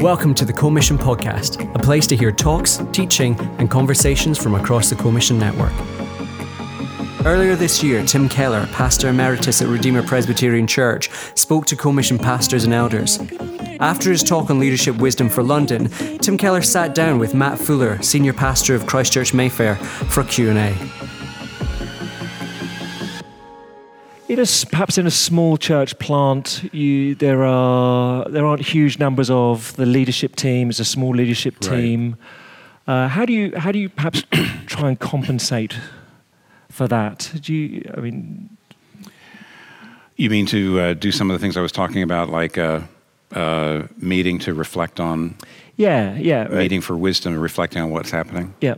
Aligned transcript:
Welcome 0.00 0.32
to 0.34 0.44
the 0.44 0.52
Co-Mission 0.52 0.96
Podcast, 0.96 1.74
a 1.74 1.78
place 1.80 2.06
to 2.06 2.16
hear 2.16 2.30
talks, 2.30 2.80
teaching, 2.92 3.34
and 3.58 3.68
conversations 3.68 4.38
from 4.38 4.54
across 4.54 4.88
the 4.88 4.94
Co-Mission 4.94 5.40
Network. 5.40 5.72
Earlier 7.26 7.56
this 7.56 7.82
year, 7.82 8.04
Tim 8.06 8.28
Keller, 8.28 8.68
pastor 8.68 9.08
emeritus 9.08 9.60
at 9.60 9.66
Redeemer 9.66 10.04
Presbyterian 10.04 10.68
Church, 10.68 11.10
spoke 11.34 11.66
to 11.66 11.74
Co-Mission 11.74 12.16
pastors 12.16 12.62
and 12.62 12.72
elders. 12.72 13.18
After 13.80 14.12
his 14.12 14.22
talk 14.22 14.50
on 14.50 14.60
leadership 14.60 14.96
wisdom 14.98 15.28
for 15.28 15.42
London, 15.42 15.88
Tim 16.18 16.38
Keller 16.38 16.62
sat 16.62 16.94
down 16.94 17.18
with 17.18 17.34
Matt 17.34 17.58
Fuller, 17.58 18.00
senior 18.00 18.32
pastor 18.32 18.76
of 18.76 18.86
Christ 18.86 19.12
Church 19.12 19.34
Mayfair, 19.34 19.74
for 19.74 20.20
a 20.20 20.24
Q&A. 20.24 20.76
In 24.28 24.38
a, 24.38 24.44
perhaps 24.70 24.98
in 24.98 25.06
a 25.06 25.10
small 25.10 25.56
church 25.56 25.98
plant, 25.98 26.68
you, 26.72 27.14
there 27.14 27.44
are 27.44 28.28
there 28.28 28.44
aren't 28.44 28.60
huge 28.60 28.98
numbers 28.98 29.30
of 29.30 29.74
the 29.76 29.86
leadership 29.86 30.36
team. 30.36 30.68
It's 30.68 30.80
a 30.80 30.84
small 30.84 31.14
leadership 31.14 31.54
Right. 31.62 31.70
team. 31.70 32.16
Uh, 32.86 33.08
how 33.08 33.24
do 33.24 33.32
you 33.32 33.52
how 33.56 33.72
do 33.72 33.78
you 33.78 33.88
perhaps 33.88 34.22
try 34.66 34.88
and 34.90 34.98
compensate 35.00 35.74
for 36.70 36.86
that? 36.88 37.32
Do 37.40 37.54
you? 37.54 37.90
I 37.96 38.00
mean, 38.00 38.50
You 40.16 40.28
mean 40.30 40.46
to 40.46 40.80
uh, 40.80 40.94
do 40.94 41.10
some 41.10 41.30
of 41.30 41.34
the 41.40 41.42
things 41.42 41.56
I 41.56 41.62
was 41.62 41.72
talking 41.72 42.02
about, 42.02 42.28
like 42.28 42.58
a 42.58 42.86
uh, 43.34 43.38
uh, 43.38 43.86
meeting 43.96 44.38
to 44.40 44.52
reflect 44.52 45.00
on, 45.00 45.34
yeah, 45.76 46.16
yeah, 46.18 46.42
right. 46.42 46.52
meeting 46.52 46.82
for 46.82 46.96
wisdom, 46.96 47.32
and 47.32 47.42
reflecting 47.42 47.80
on 47.82 47.90
what's 47.90 48.10
happening? 48.10 48.52
yeah, 48.60 48.74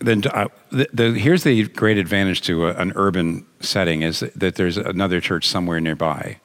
Then 0.00 0.22
uh, 0.26 0.48
the, 0.70 0.88
the, 0.92 1.12
here's 1.12 1.42
the 1.42 1.68
great 1.68 1.98
advantage 1.98 2.42
to 2.42 2.66
a, 2.66 2.74
an 2.74 2.92
urban 2.96 3.46
setting 3.60 4.02
is 4.02 4.20
that 4.20 4.56
there's 4.56 4.76
another 4.76 5.20
church 5.20 5.48
somewhere 5.48 5.80
nearby. 5.80 6.38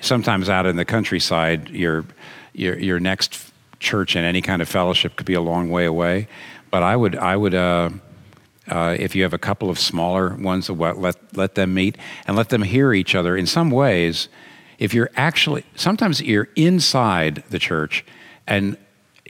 Sometimes 0.00 0.48
out 0.48 0.66
in 0.66 0.76
the 0.76 0.84
countryside, 0.84 1.68
your, 1.70 2.04
your, 2.52 2.78
your 2.78 2.98
next 2.98 3.52
church 3.78 4.16
in 4.16 4.24
any 4.24 4.42
kind 4.42 4.60
of 4.60 4.68
fellowship 4.68 5.16
could 5.16 5.26
be 5.26 5.34
a 5.34 5.40
long 5.40 5.70
way 5.70 5.84
away. 5.84 6.26
But 6.70 6.82
I 6.82 6.96
would, 6.96 7.16
I 7.16 7.36
would 7.36 7.54
uh, 7.54 7.90
uh, 8.70 8.96
if 8.98 9.16
you 9.16 9.22
have 9.22 9.34
a 9.34 9.38
couple 9.38 9.68
of 9.68 9.78
smaller 9.78 10.34
ones, 10.36 10.70
let, 10.70 11.36
let 11.36 11.54
them 11.54 11.74
meet 11.74 11.96
and 12.26 12.36
let 12.36 12.48
them 12.50 12.62
hear 12.62 12.92
each 12.92 13.14
other. 13.14 13.36
In 13.36 13.46
some 13.46 13.70
ways, 13.70 14.28
if 14.78 14.94
you're 14.94 15.10
actually, 15.16 15.64
sometimes 15.74 16.22
you're 16.22 16.48
inside 16.56 17.42
the 17.50 17.58
church 17.58 18.04
and 18.46 18.76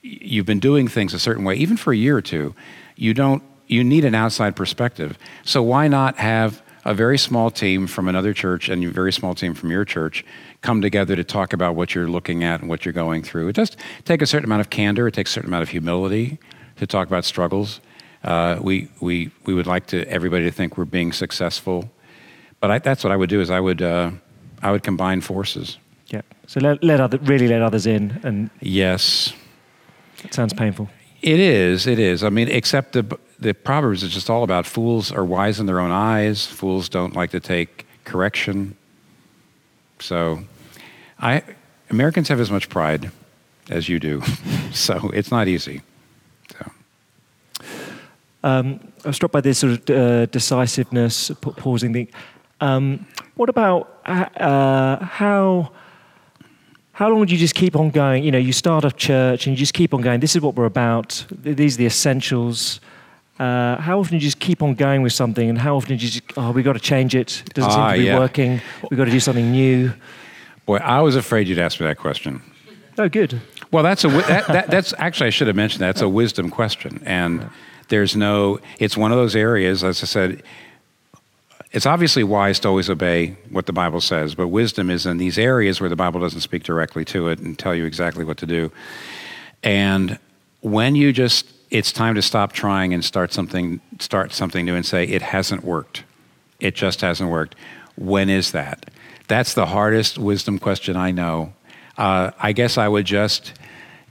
you've 0.03 0.47
been 0.47 0.61
doing 0.61 0.89
things 0.89 1.15
a 1.15 1.19
certain 1.19 1.45
way, 1.45 1.55
even 1.57 1.77
for 1.77 1.93
a 1.93 1.97
year 1.97 2.17
or 2.17 2.23
two, 2.23 2.55
you 2.97 3.15
don't, 3.15 3.43
you 3.71 3.85
need 3.85 4.05
an 4.05 4.15
outside 4.15 4.57
perspective. 4.57 5.17
So 5.45 5.63
why 5.63 5.89
not 5.89 6.17
have 6.17 6.63
a 6.85 6.95
very 6.95 7.19
small 7.19 7.51
team 7.51 7.87
from 7.87 8.09
another 8.09 8.33
church 8.33 8.69
and 8.69 8.83
a 8.85 8.91
very 8.91 9.13
small 9.13 9.35
team 9.35 9.55
from 9.55 9.71
your 9.71 9.85
church 9.85 10.25
come 10.61 10.81
together 10.83 11.15
to 11.15 11.23
talk 11.23 11.53
about 11.53 11.75
what 11.77 11.95
you're 11.95 12.09
looking 12.09 12.43
at 12.43 12.61
and 12.61 12.69
what 12.69 12.85
you're 12.85 12.93
going 12.93 13.23
through? 13.23 13.49
It 13.49 13.55
does 13.57 13.77
take 14.05 14.23
a 14.23 14.27
certain 14.27 14.47
amount 14.47 14.61
of 14.63 14.71
candor, 14.71 15.07
it 15.07 15.15
takes 15.15 15.31
a 15.31 15.35
certain 15.35 15.51
amount 15.51 15.63
of 15.63 15.69
humility 15.69 16.39
to 16.77 16.87
talk 16.87 17.07
about 17.07 17.25
struggles. 17.25 17.81
Uh, 18.25 18.59
we, 18.61 18.89
we, 19.01 19.31
we 19.45 19.55
would 19.55 19.67
like 19.67 19.87
to 19.89 20.05
everybody 20.09 20.45
to 20.45 20.51
think 20.51 20.77
we're 20.77 20.85
being 20.85 21.13
successful, 21.13 21.91
but 22.61 22.71
I, 22.71 22.79
that's 22.81 23.05
what 23.05 23.13
I 23.13 23.17
would 23.17 23.31
do 23.31 23.41
is 23.41 23.51
I 23.51 23.61
would, 23.61 23.83
uh, 23.83 24.11
I 24.63 24.73
would 24.73 24.83
combine 24.83 25.21
forces. 25.21 25.79
yeah. 26.09 26.23
So 26.47 26.61
let, 26.61 26.83
let 26.83 27.01
other 27.01 27.19
really 27.19 27.47
let 27.47 27.63
others 27.63 27.87
in, 27.87 28.19
and 28.25 28.51
Yes, 28.61 29.33
it 30.25 30.35
sounds 30.35 30.53
painful. 30.53 30.89
it 31.23 31.39
is. 31.39 31.87
It 31.87 31.99
is. 31.99 32.25
I 32.25 32.31
mean, 32.31 32.49
except 32.49 32.93
the 32.95 33.19
the 33.41 33.55
proverbs 33.55 34.03
is 34.03 34.13
just 34.13 34.29
all 34.29 34.43
about 34.43 34.67
fools 34.67 35.11
are 35.11 35.25
wise 35.25 35.59
in 35.59 35.67
their 35.67 35.81
own 35.81 35.91
eyes. 35.91 36.47
Fools 36.47 36.89
don't 36.89 37.17
like 37.17 37.31
to 37.31 37.41
take 37.41 37.87
correction. 38.05 38.77
So, 39.99 40.41
I 41.19 41.43
Americans 41.89 42.29
have 42.29 42.41
as 42.41 42.51
much 42.51 42.69
pride 42.69 43.11
as 43.71 43.89
you 43.89 43.99
do, 43.99 44.23
so 44.73 45.11
it's 45.15 45.31
not 45.31 45.49
easy. 45.49 45.83
So. 46.53 46.73
Um, 48.45 48.81
I 49.05 49.09
was 49.09 49.17
struck 49.17 49.33
by 49.33 49.41
this 49.41 49.59
sort 49.59 49.73
of 49.73 49.97
uh, 49.97 50.27
decisiveness, 50.27 51.31
pa- 51.41 51.53
pausing 51.53 51.93
thing. 51.93 52.09
Um, 52.61 53.07
what 53.37 53.49
about 53.49 54.01
uh, 54.07 54.27
uh, 54.37 55.05
how? 55.05 55.73
How 56.93 57.09
long 57.09 57.21
would 57.21 57.31
you 57.31 57.39
just 57.39 57.55
keep 57.55 57.77
on 57.77 57.89
going? 57.89 58.25
You 58.25 58.31
know, 58.31 58.37
you 58.37 58.53
start 58.53 58.85
a 58.85 58.93
church 58.93 59.47
and 59.47 59.55
you 59.55 59.59
just 59.59 59.73
keep 59.73 59.95
on 59.95 60.03
going. 60.03 60.21
This 60.21 60.37
is 60.37 60.43
what 60.43 60.55
we're 60.55 60.67
about. 60.67 61.25
These 61.31 61.77
are 61.77 61.79
the 61.79 61.87
essentials. 61.87 62.79
Uh, 63.39 63.77
how 63.81 63.99
often 63.99 64.11
do 64.11 64.17
you 64.17 64.21
just 64.21 64.39
keep 64.39 64.63
on 64.63 64.75
going 64.75 65.01
with 65.03 65.13
something, 65.15 65.49
and 65.49 65.59
how 65.59 65.77
often 65.77 65.97
do 65.97 66.05
you 66.05 66.11
just, 66.11 66.23
oh, 66.37 66.51
we've 66.51 66.65
got 66.65 66.75
to 66.75 66.79
change 66.81 67.15
it. 67.15 67.43
It 67.47 67.55
doesn't 67.55 67.71
seem 67.71 67.81
Ah, 67.81 67.93
to 67.93 67.99
be 67.99 68.05
yeah. 68.05 68.19
working. 68.19 68.61
We've 68.91 68.99
got 68.99 69.07
to 69.07 69.11
do 69.11 69.21
something 69.21 69.51
new. 69.51 69.93
Boy, 70.67 70.77
I 70.77 71.01
was 71.01 71.17
afraid 71.17 71.49
you'd 71.49 71.59
ask 71.59 71.81
me 71.81 71.87
that 71.87 71.97
question. 71.97 72.43
Oh, 72.99 73.09
good. 73.09 73.41
Well, 73.71 73.83
that's 73.83 74.05
a 74.05 74.09
that, 74.09 74.47
that, 74.49 74.71
that's 74.71 74.93
actually 74.99 75.29
I 75.29 75.31
should 75.31 75.47
have 75.47 75.57
mentioned 75.57 75.81
that. 75.81 75.91
It's 75.91 76.03
a 76.03 76.09
wisdom 76.09 76.51
question, 76.51 77.01
and 77.07 77.49
there's 77.89 78.15
no. 78.15 78.61
It's 78.79 78.97
one 78.97 79.11
of 79.11 79.17
those 79.17 79.35
areas, 79.35 79.83
as 79.85 80.03
I 80.03 80.07
said. 80.07 80.43
It's 81.73 81.87
obviously 81.87 82.25
wise 82.25 82.59
to 82.61 82.69
always 82.69 82.91
obey 82.91 83.37
what 83.49 83.67
the 83.67 83.73
Bible 83.73 84.01
says, 84.01 84.35
but 84.35 84.49
wisdom 84.49 84.91
is 84.91 85.07
in 85.07 85.19
these 85.19 85.39
areas 85.39 85.81
where 85.81 85.89
the 85.89 85.95
Bible 85.97 86.21
doesn't 86.21 86.41
speak 86.41 86.65
directly 86.65 87.05
to 87.07 87.29
it 87.29 87.39
and 87.39 87.57
tell 87.57 87.75
you 87.77 87.85
exactly 87.87 88.25
what 88.25 88.39
to 88.39 88.47
do. 88.47 88.73
And 89.63 90.19
when 90.63 90.97
you 90.97 91.13
just, 91.13 91.47
it's 91.71 91.93
time 91.93 92.15
to 92.17 92.23
stop 92.23 92.53
trying 92.53 92.93
and 92.93 93.05
start 93.05 93.33
something, 93.33 93.81
start 93.99 94.33
something 94.33 94.65
new 94.65 94.75
and 94.75 94.85
say 94.85 95.05
it 95.05 95.23
hasn't 95.23 95.65
worked. 95.65 96.05
It 96.59 96.75
just 96.75 97.01
hasn't 97.01 97.31
worked. 97.31 97.55
When 97.97 98.29
is 98.29 98.53
that? 98.53 98.91
That's 99.29 99.55
the 99.55 99.67
hardest 99.67 100.19
wisdom 100.19 100.59
question 100.59 100.97
I 100.97 101.11
know. 101.13 101.53
Uh, 101.97 102.33
I 102.39 102.53
guess 102.53 102.77
I 102.77 102.89
would 102.89 103.07
just 103.07 103.53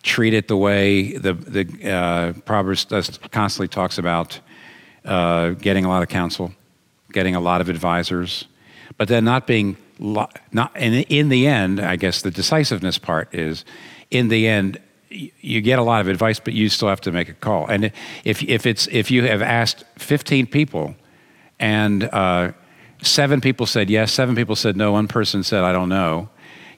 treat 0.04 0.34
it 0.34 0.48
the 0.48 0.56
way 0.56 1.18
the 1.18 1.34
the 1.34 1.92
uh, 1.92 2.34
Proverbs 2.46 2.86
constantly 3.32 3.68
talks 3.68 3.98
about 3.98 4.40
uh, 5.06 5.50
getting 5.52 5.86
a 5.86 5.90
lot 5.90 6.04
of 6.04 6.10
counsel, 6.10 6.54
getting 7.12 7.36
a 7.36 7.40
lot 7.40 7.62
of 7.62 7.70
advisors, 7.70 8.46
but 8.98 9.08
then 9.08 9.26
not 9.26 9.48
being 9.48 9.76
lo- 10.00 10.30
not. 10.52 10.72
And 10.76 11.06
in 11.10 11.30
the 11.30 11.48
end, 11.48 11.80
I 11.80 11.96
guess 11.96 12.22
the 12.22 12.32
decisiveness 12.32 12.98
part 12.98 13.34
is, 13.34 13.66
in 14.12 14.30
the 14.30 14.48
end, 14.48 14.80
you 15.10 15.62
get 15.62 15.80
a 15.80 15.84
lot 15.84 16.02
of 16.02 16.08
advice, 16.08 16.40
but 16.40 16.54
you 16.54 16.70
still 16.70 16.90
have 16.90 17.02
to 17.02 17.12
make 17.12 17.30
a 17.30 17.34
call. 17.34 17.68
And 17.68 17.92
if 18.24 18.44
if 18.44 18.66
it's 18.66 18.88
if 18.88 19.12
you 19.12 19.24
have 19.24 19.42
asked 19.42 19.84
fifteen 19.98 20.46
people, 20.46 20.96
and 21.60 22.04
uh, 22.04 22.52
seven 23.02 23.42
people 23.42 23.66
said 23.66 23.90
yes, 23.90 24.12
seven 24.12 24.36
people 24.36 24.56
said 24.56 24.78
no, 24.78 24.92
one 24.92 25.08
person 25.08 25.44
said 25.44 25.64
I 25.64 25.74
don't 25.74 25.90
know. 25.90 26.30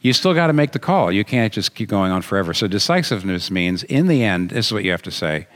You 0.01 0.13
still 0.13 0.33
got 0.33 0.47
to 0.47 0.53
make 0.53 0.71
the 0.71 0.79
call. 0.79 1.11
You 1.11 1.23
can't 1.23 1.53
just 1.53 1.75
keep 1.75 1.87
going 1.89 2.11
on 2.11 2.23
forever. 2.23 2.55
So 2.55 2.67
decisiveness 2.67 3.51
means, 3.51 3.83
in 3.83 4.07
the 4.07 4.23
end, 4.23 4.49
this 4.49 4.67
is 4.67 4.73
what 4.73 4.83
you 4.83 4.89
have 4.89 5.03
to 5.03 5.11
say. 5.11 5.47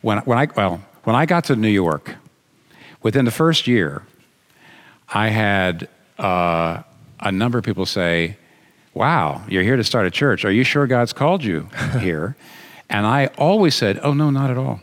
When, 0.00 0.18
when 0.18 0.38
I 0.38 0.48
well, 0.56 0.82
when 1.04 1.14
I 1.14 1.26
got 1.26 1.44
to 1.44 1.56
New 1.56 1.68
York, 1.68 2.14
within 3.02 3.26
the 3.26 3.30
first 3.30 3.66
year, 3.66 4.02
I 5.08 5.28
had 5.28 5.88
uh, 6.18 6.82
a 7.20 7.32
number 7.32 7.58
of 7.58 7.64
people 7.64 7.84
say, 7.84 8.38
"Wow, 8.94 9.42
you're 9.48 9.62
here 9.62 9.76
to 9.76 9.84
start 9.84 10.06
a 10.06 10.10
church. 10.10 10.44
Are 10.44 10.50
you 10.50 10.64
sure 10.64 10.86
God's 10.86 11.12
called 11.12 11.44
you 11.44 11.68
here?" 12.00 12.36
and 12.88 13.06
I 13.06 13.26
always 13.38 13.74
said, 13.74 14.00
"Oh 14.02 14.14
no, 14.14 14.30
not 14.30 14.50
at 14.50 14.56
all. 14.56 14.80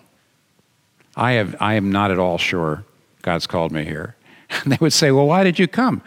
I 1.16 1.34
have 1.34 1.56
I 1.60 1.74
am 1.76 1.92
not 1.92 2.12
at 2.12 2.20
all 2.20 2.38
sure 2.38 2.84
God's 3.22 3.48
called 3.48 3.72
me 3.72 3.86
here." 3.86 4.16
And 4.64 4.74
they 4.74 4.78
would 4.82 4.94
say, 4.94 5.12
"Well, 5.12 5.28
why 5.28 5.44
did 5.44 5.60
you 5.60 5.68
come?" 5.68 6.02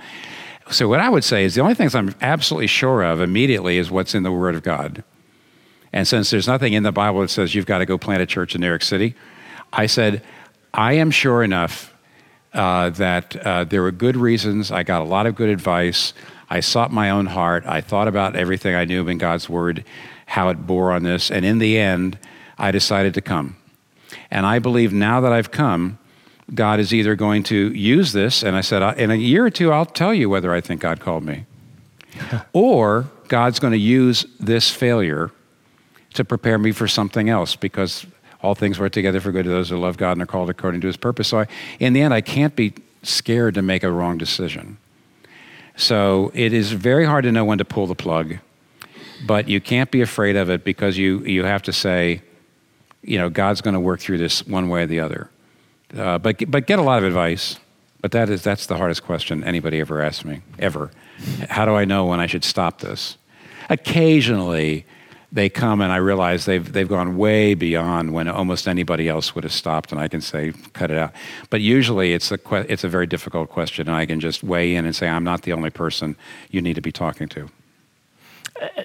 So 0.71 0.89
what 0.89 1.01
I 1.01 1.09
would 1.09 1.25
say 1.25 1.45
is 1.45 1.55
the 1.55 1.61
only 1.61 1.75
things 1.75 1.95
I'm 1.95 2.15
absolutely 2.21 2.67
sure 2.69 3.03
of 3.03 3.21
immediately 3.21 3.79
is 3.79 3.91
what's 3.91 4.15
in 4.15 4.23
the 4.23 4.33
Word 4.33 4.55
of 4.55 4.63
God. 4.63 5.05
And 5.93 6.09
since 6.09 6.31
there's 6.31 6.49
nothing 6.49 6.73
in 6.73 6.83
the 6.83 6.93
Bible 6.93 7.21
that 7.21 7.29
says 7.29 7.55
you've 7.55 7.67
got 7.67 7.79
to 7.79 7.87
go 7.87 7.99
plant 7.99 8.23
a 8.23 8.27
church 8.27 8.55
in 8.55 8.61
New 8.61 8.67
York 8.67 8.83
City, 8.83 9.15
I 9.73 9.87
said, 9.87 10.23
I 10.73 10.95
am 10.95 11.11
sure 11.11 11.45
enough 11.45 11.95
uh, 12.53 12.91
that 12.91 13.37
uh, 13.37 13.65
there 13.65 13.83
were 13.83 13.93
good 13.93 14.17
reasons. 14.17 14.71
I 14.71 14.83
got 14.83 15.03
a 15.03 15.05
lot 15.05 15.27
of 15.27 15.35
good 15.35 15.49
advice. 15.49 16.15
I 16.55 16.61
sought 16.61 16.93
my 16.93 17.11
own 17.11 17.27
heart. 17.27 17.67
I 17.67 17.81
thought 17.81 18.07
about 18.07 18.37
everything 18.37 18.77
I 18.77 18.85
knew 18.85 19.09
in 19.09 19.19
God's 19.19 19.49
Word, 19.49 19.85
how 20.27 20.51
it 20.51 20.69
bore 20.69 20.93
on 20.93 21.03
this. 21.03 21.29
And 21.29 21.45
in 21.45 21.59
the 21.59 21.77
end, 21.77 22.17
I 22.57 22.71
decided 22.71 23.13
to 23.15 23.21
come. 23.21 23.57
And 24.31 24.47
I 24.47 24.61
believe 24.61 24.93
now 24.93 25.21
that 25.21 25.33
I've 25.33 25.51
come, 25.51 25.99
God 26.55 26.79
is 26.79 26.95
either 26.95 27.17
going 27.17 27.43
to 27.45 27.73
use 27.73 28.13
this, 28.13 28.45
and 28.45 28.55
I 28.55 28.61
said, 28.61 28.83
in 29.01 29.11
a 29.11 29.17
year 29.17 29.45
or 29.45 29.51
two, 29.51 29.73
I'll 29.73 29.85
tell 29.85 30.15
you 30.15 30.31
whether 30.31 30.55
I 30.55 30.61
think 30.61 30.81
God 30.81 31.01
called 31.01 31.25
me, 31.25 31.45
or 32.53 33.09
God's 33.27 33.59
going 33.59 33.73
to 33.73 33.77
use 33.77 34.25
this 34.39 34.71
failure 34.71 35.33
to 36.13 36.25
prepare 36.25 36.57
me 36.57 36.71
for 36.71 36.87
something 36.87 37.29
else 37.29 37.57
because 37.57 38.07
all 38.43 38.55
things 38.55 38.79
work 38.79 38.93
together 38.93 39.19
for 39.19 39.33
good 39.33 39.43
to 39.43 39.51
those 39.51 39.71
who 39.71 39.77
love 39.77 39.97
God 39.97 40.13
and 40.13 40.23
are 40.23 40.27
called 40.27 40.51
according 40.51 40.83
to 40.83 40.87
his 40.87 40.97
purpose. 40.97 41.27
So 41.27 41.41
I, 41.41 41.47
in 41.81 41.95
the 41.95 42.03
end, 42.03 42.15
I 42.15 42.21
can't 42.21 42.55
be 42.55 42.75
scared 43.03 43.55
to 43.55 43.63
make 43.63 43.83
a 43.83 43.91
wrong 43.91 44.19
decision. 44.19 44.79
So 45.77 46.31
it 46.35 46.53
is 46.53 46.73
very 46.73 47.05
hard 47.05 47.25
to 47.25 47.33
know 47.33 47.45
when 47.45 47.59
to 47.59 47.65
pull 47.65 47.87
the 47.87 47.95
plug, 47.95 48.39
but 49.27 49.49
you 49.49 49.61
can't 49.61 49.91
be 49.91 50.03
afraid 50.03 50.37
of 50.37 50.49
it 50.51 50.65
because 50.65 50.97
you, 50.97 51.21
you 51.25 51.45
have 51.45 51.63
to 51.63 51.73
say, 51.73 52.23
you 53.03 53.19
know, 53.19 53.29
God's 53.29 53.61
going 53.61 53.75
to 53.75 53.81
work 53.81 54.01
through 54.01 54.19
this 54.19 54.47
one 54.47 54.69
way 54.69 54.83
or 54.83 54.87
the 54.87 55.01
other. 55.01 55.31
Uh, 55.97 56.19
but, 56.19 56.51
but 56.51 56.67
get 56.67 56.79
a 56.79 56.83
lot 56.83 56.99
of 56.99 57.05
advice. 57.05 57.59
But 58.01 58.13
that 58.13 58.29
is, 58.29 58.43
that's 58.43 58.67
the 58.67 58.77
hardest 58.77 59.03
question 59.03 59.43
anybody 59.45 59.81
ever 59.81 60.03
asked 60.03 60.25
me, 60.25 60.43
ever. 60.59 60.91
How 61.49 61.65
do 61.65 61.75
I 61.75 61.85
know 61.85 62.07
when 62.07 62.21
I 62.21 62.27
should 62.27 62.45
stop 62.45 62.81
this? 62.81 63.17
Occasionally, 63.71 64.85
they 65.35 65.49
come 65.49 65.81
and 65.81 65.93
I 65.93 65.97
realize 65.97 66.45
they've 66.45 66.73
they've 66.73 66.89
gone 66.89 67.17
way 67.17 67.55
beyond 67.55 68.15
when 68.15 68.29
almost 68.29 68.69
anybody 68.69 69.09
else 69.09 69.35
would 69.35 69.45
have 69.45 69.53
stopped, 69.53 69.93
and 69.93 70.01
I 70.01 70.09
can 70.09 70.21
say 70.21 70.53
cut 70.73 70.91
it 70.91 70.97
out. 70.97 71.13
But 71.51 71.61
usually 71.61 72.15
it's 72.15 72.31
a 72.31 72.39
que- 72.39 72.67
it's 72.69 72.85
a 72.85 72.89
very 72.89 73.07
difficult 73.07 73.51
question, 73.51 73.89
and 73.89 73.97
I 73.97 74.07
can 74.07 74.21
just 74.21 74.45
weigh 74.45 74.77
in 74.77 74.87
and 74.87 74.95
say 74.95 75.09
I'm 75.09 75.25
not 75.25 75.43
the 75.43 75.53
only 75.53 75.71
person 75.71 76.17
you 76.51 76.63
need 76.63 76.75
to 76.75 76.81
be 76.81 76.93
talking 76.93 77.29
to. 77.29 77.49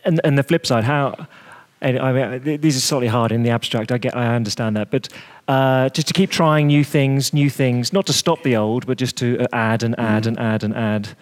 And 0.04 0.20
and 0.24 0.38
the 0.38 0.44
flip 0.44 0.66
side, 0.66 0.84
how. 0.84 1.28
And 1.82 1.98
I 1.98 2.12
mean, 2.12 2.60
these 2.60 2.76
are 2.76 2.82
slightly 2.82 3.08
hard 3.08 3.32
in 3.32 3.44
the 3.44 3.52
abstract. 3.52 3.90
I 3.94 3.98
get, 3.98 4.14
I 4.14 4.36
understand 4.36 4.76
that, 4.76 4.92
but 4.92 5.08
uh, 5.48 5.88
just 5.88 6.08
to 6.08 6.14
keep 6.14 6.30
trying 6.30 6.68
new 6.68 6.84
things, 6.84 7.34
new 7.34 7.50
things, 7.50 7.94
not 7.94 8.06
to 8.08 8.14
stop 8.14 8.44
the 8.44 8.58
old, 8.58 8.86
but 8.86 8.98
just 8.98 9.16
to 9.18 9.40
uh, 9.40 9.48
add 9.54 9.84
and 9.84 9.98
add 9.98 10.24
mm. 10.24 10.28
and 10.28 10.40
add 10.40 10.64
and 10.66 10.76
add. 10.76 11.16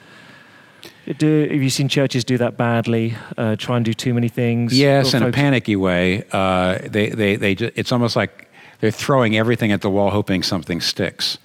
Do, 1.17 1.47
have 1.49 1.63
you 1.63 1.69
seen 1.69 1.87
churches 1.87 2.25
do 2.25 2.37
that 2.37 2.57
badly? 2.57 3.15
Uh, 3.37 3.55
try 3.55 3.77
and 3.77 3.85
do 3.85 3.93
too 3.93 4.13
many 4.13 4.27
things? 4.27 4.77
Yes, 4.77 5.13
in 5.13 5.23
a 5.23 5.31
panicky 5.31 5.77
way. 5.77 6.23
Uh, 6.33 6.79
they, 6.83 7.09
they, 7.09 7.37
they 7.37 7.55
just, 7.55 7.73
it's 7.77 7.93
almost 7.93 8.17
like 8.17 8.51
they're 8.81 8.91
throwing 8.91 9.37
everything 9.37 9.71
at 9.71 9.81
the 9.81 9.89
wall, 9.89 10.09
hoping 10.09 10.43
something 10.43 10.81
sticks. 10.81 11.37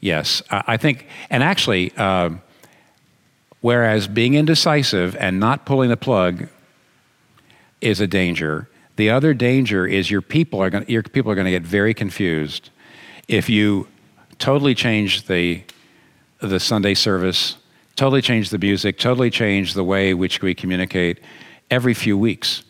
Yes, 0.00 0.42
I, 0.50 0.64
I 0.68 0.76
think, 0.78 1.06
and 1.28 1.42
actually, 1.42 1.92
uh, 1.96 2.30
whereas 3.60 4.08
being 4.08 4.32
indecisive 4.32 5.14
and 5.16 5.38
not 5.38 5.66
pulling 5.66 5.90
the 5.90 5.96
plug 5.98 6.48
is 7.82 8.00
a 8.00 8.06
danger, 8.06 8.68
the 8.96 9.10
other 9.10 9.34
danger 9.34 9.86
is 9.86 10.10
your 10.10 10.22
people 10.22 10.60
are 10.60 10.70
going 10.70 10.84
your 10.88 11.02
people 11.02 11.30
are 11.30 11.34
going 11.34 11.46
to 11.46 11.50
get 11.50 11.62
very 11.62 11.94
confused 11.94 12.70
if 13.26 13.48
you 13.48 13.88
totally 14.38 14.74
change 14.74 15.26
the 15.26 15.62
the 16.40 16.60
Sunday 16.60 16.94
service 16.94 17.56
totally 17.96 18.22
change 18.22 18.50
the 18.50 18.58
music, 18.58 18.98
totally 18.98 19.30
change 19.30 19.74
the 19.74 19.84
way 19.84 20.14
which 20.14 20.42
we 20.42 20.54
communicate 20.54 21.20
every 21.70 21.94
few 21.94 22.16
weeks. 22.18 22.62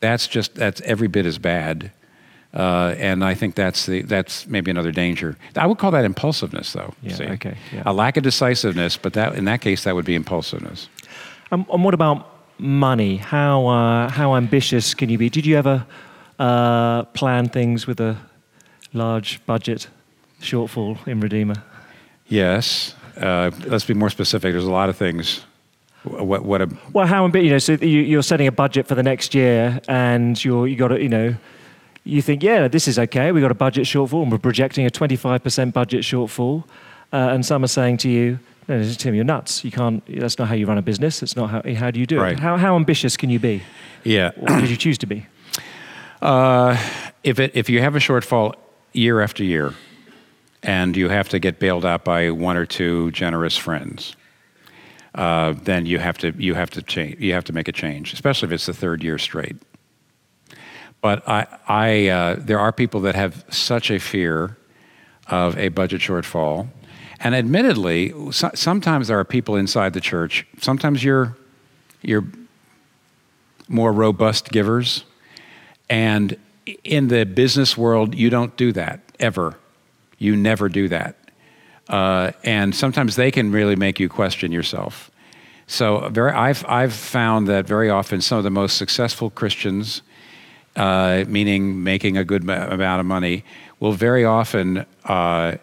That's 0.00 0.26
just 0.26 0.54
that's 0.54 0.80
every 0.82 1.08
bit 1.08 1.26
as 1.26 1.38
bad. 1.38 1.92
Uh, 2.54 2.94
and 2.98 3.22
I 3.24 3.34
think 3.34 3.54
that's 3.54 3.86
the 3.86 4.02
that's 4.02 4.46
maybe 4.46 4.70
another 4.70 4.92
danger. 4.92 5.36
I 5.54 5.66
would 5.66 5.78
call 5.78 5.90
that 5.90 6.04
impulsiveness, 6.04 6.72
though. 6.72 6.94
Yeah. 7.02 7.14
See? 7.14 7.24
Okay. 7.24 7.56
Yeah. 7.72 7.82
A 7.84 7.92
lack 7.92 8.16
of 8.16 8.22
decisiveness, 8.22 8.96
but 8.96 9.12
that 9.12 9.34
in 9.34 9.44
that 9.44 9.60
case, 9.60 9.84
that 9.84 9.94
would 9.94 10.06
be 10.06 10.14
impulsiveness. 10.14 10.88
Um, 11.52 11.66
and 11.70 11.84
what 11.84 11.94
about 11.94 12.26
money? 12.58 13.16
How 13.16 13.66
uh, 13.66 14.08
how 14.08 14.34
ambitious 14.34 14.94
can 14.94 15.10
you 15.10 15.18
be? 15.18 15.28
Did 15.28 15.44
you 15.44 15.56
ever 15.58 15.86
uh, 16.38 17.04
plan 17.04 17.48
things 17.48 17.86
with 17.86 18.00
a 18.00 18.16
large 18.92 19.44
budget 19.44 19.88
shortfall 20.40 21.06
in 21.06 21.20
Redeemer? 21.20 21.62
Yes, 22.28 22.94
uh, 23.18 23.50
let's 23.66 23.84
be 23.84 23.94
more 23.94 24.10
specific. 24.10 24.52
There's 24.52 24.64
a 24.64 24.70
lot 24.70 24.88
of 24.88 24.96
things. 24.96 25.44
What, 26.04 26.44
what 26.44 26.62
a 26.62 26.70
well, 26.92 27.06
how 27.06 27.24
ambitious, 27.24 27.68
you 27.68 27.74
know? 27.76 27.80
So 27.80 27.84
you, 27.84 28.18
are 28.18 28.22
setting 28.22 28.46
a 28.46 28.52
budget 28.52 28.86
for 28.86 28.94
the 28.94 29.02
next 29.02 29.34
year, 29.34 29.80
and 29.88 30.42
you're 30.42 30.66
you 30.66 30.76
got 30.76 30.88
to 30.88 31.02
you 31.02 31.08
know, 31.08 31.34
you 32.04 32.22
think 32.22 32.42
yeah, 32.42 32.68
this 32.68 32.88
is 32.88 32.98
okay. 32.98 33.32
We 33.32 33.40
got 33.40 33.50
a 33.50 33.54
budget 33.54 33.84
shortfall, 33.84 34.22
and 34.22 34.32
we're 34.32 34.38
projecting 34.38 34.86
a 34.86 34.90
25% 34.90 35.72
budget 35.72 36.02
shortfall, 36.02 36.64
uh, 37.12 37.16
and 37.32 37.44
some 37.44 37.64
are 37.64 37.68
saying 37.68 37.98
to 37.98 38.08
you. 38.08 38.38
No, 38.68 38.82
Tim, 38.92 39.14
you're 39.14 39.24
nuts. 39.24 39.64
You 39.64 39.70
can't. 39.70 40.04
That's 40.06 40.38
not 40.38 40.48
how 40.48 40.54
you 40.54 40.66
run 40.66 40.78
a 40.78 40.82
business. 40.82 41.22
It's 41.22 41.34
not 41.34 41.50
how. 41.50 41.62
How 41.74 41.90
do 41.90 41.98
you 41.98 42.06
do 42.06 42.20
right. 42.20 42.34
it? 42.34 42.38
How, 42.38 42.56
how 42.58 42.76
ambitious 42.76 43.16
can 43.16 43.30
you 43.30 43.38
be? 43.38 43.62
Yeah. 44.04 44.30
Or 44.36 44.60
did 44.60 44.70
you 44.70 44.76
choose 44.76 44.98
to 44.98 45.06
be? 45.06 45.26
Uh, 46.20 46.76
if 47.24 47.38
it 47.38 47.52
if 47.54 47.70
you 47.70 47.80
have 47.80 47.96
a 47.96 47.98
shortfall 47.98 48.54
year 48.92 49.20
after 49.20 49.42
year, 49.42 49.74
and 50.62 50.96
you 50.96 51.08
have 51.08 51.28
to 51.30 51.38
get 51.38 51.58
bailed 51.58 51.84
out 51.84 52.04
by 52.04 52.30
one 52.30 52.56
or 52.56 52.66
two 52.66 53.10
generous 53.12 53.56
friends, 53.56 54.16
uh, 55.14 55.54
then 55.62 55.86
you 55.86 55.98
have 55.98 56.18
to 56.18 56.32
you 56.38 56.54
have 56.54 56.70
to 56.70 56.82
change. 56.82 57.20
You 57.20 57.32
have 57.32 57.44
to 57.44 57.52
make 57.52 57.68
a 57.68 57.72
change, 57.72 58.12
especially 58.12 58.48
if 58.48 58.52
it's 58.52 58.66
the 58.66 58.74
third 58.74 59.02
year 59.02 59.18
straight. 59.18 59.56
But 61.00 61.28
I, 61.28 61.46
I 61.66 62.08
uh, 62.08 62.36
there 62.38 62.58
are 62.58 62.72
people 62.72 63.00
that 63.02 63.14
have 63.14 63.44
such 63.50 63.90
a 63.90 63.98
fear 63.98 64.56
of 65.28 65.56
a 65.56 65.68
budget 65.68 66.00
shortfall, 66.00 66.68
and 67.20 67.34
admittedly, 67.34 68.12
so, 68.32 68.50
sometimes 68.54 69.08
there 69.08 69.18
are 69.18 69.24
people 69.24 69.56
inside 69.56 69.92
the 69.92 70.00
church. 70.00 70.46
Sometimes 70.60 71.04
you're 71.04 71.36
you're 72.02 72.24
more 73.68 73.92
robust 73.92 74.50
givers, 74.50 75.04
and 75.88 76.36
in 76.84 77.08
the 77.08 77.24
business 77.24 77.76
world, 77.76 78.14
you 78.14 78.28
don't 78.28 78.56
do 78.56 78.72
that 78.72 79.00
ever 79.20 79.56
you 80.18 80.36
never 80.36 80.68
do 80.68 80.88
that. 80.88 81.16
Uh, 81.88 82.32
and 82.44 82.74
sometimes 82.74 83.16
they 83.16 83.30
can 83.30 83.50
really 83.50 83.76
make 83.76 83.98
you 83.98 84.08
question 84.08 84.52
yourself. 84.52 85.10
So 85.66 86.08
very, 86.08 86.32
I've, 86.32 86.64
I've 86.66 86.92
found 86.92 87.46
that 87.48 87.66
very 87.66 87.90
often 87.90 88.20
some 88.20 88.38
of 88.38 88.44
the 88.44 88.50
most 88.50 88.76
successful 88.76 89.30
Christians, 89.30 90.02
uh, 90.76 91.24
meaning 91.28 91.82
making 91.82 92.16
a 92.16 92.24
good 92.24 92.42
amount 92.42 93.00
of 93.00 93.06
money, 93.06 93.44
will 93.80 93.92
very 93.92 94.24
often 94.24 94.84
uh, 95.04 95.56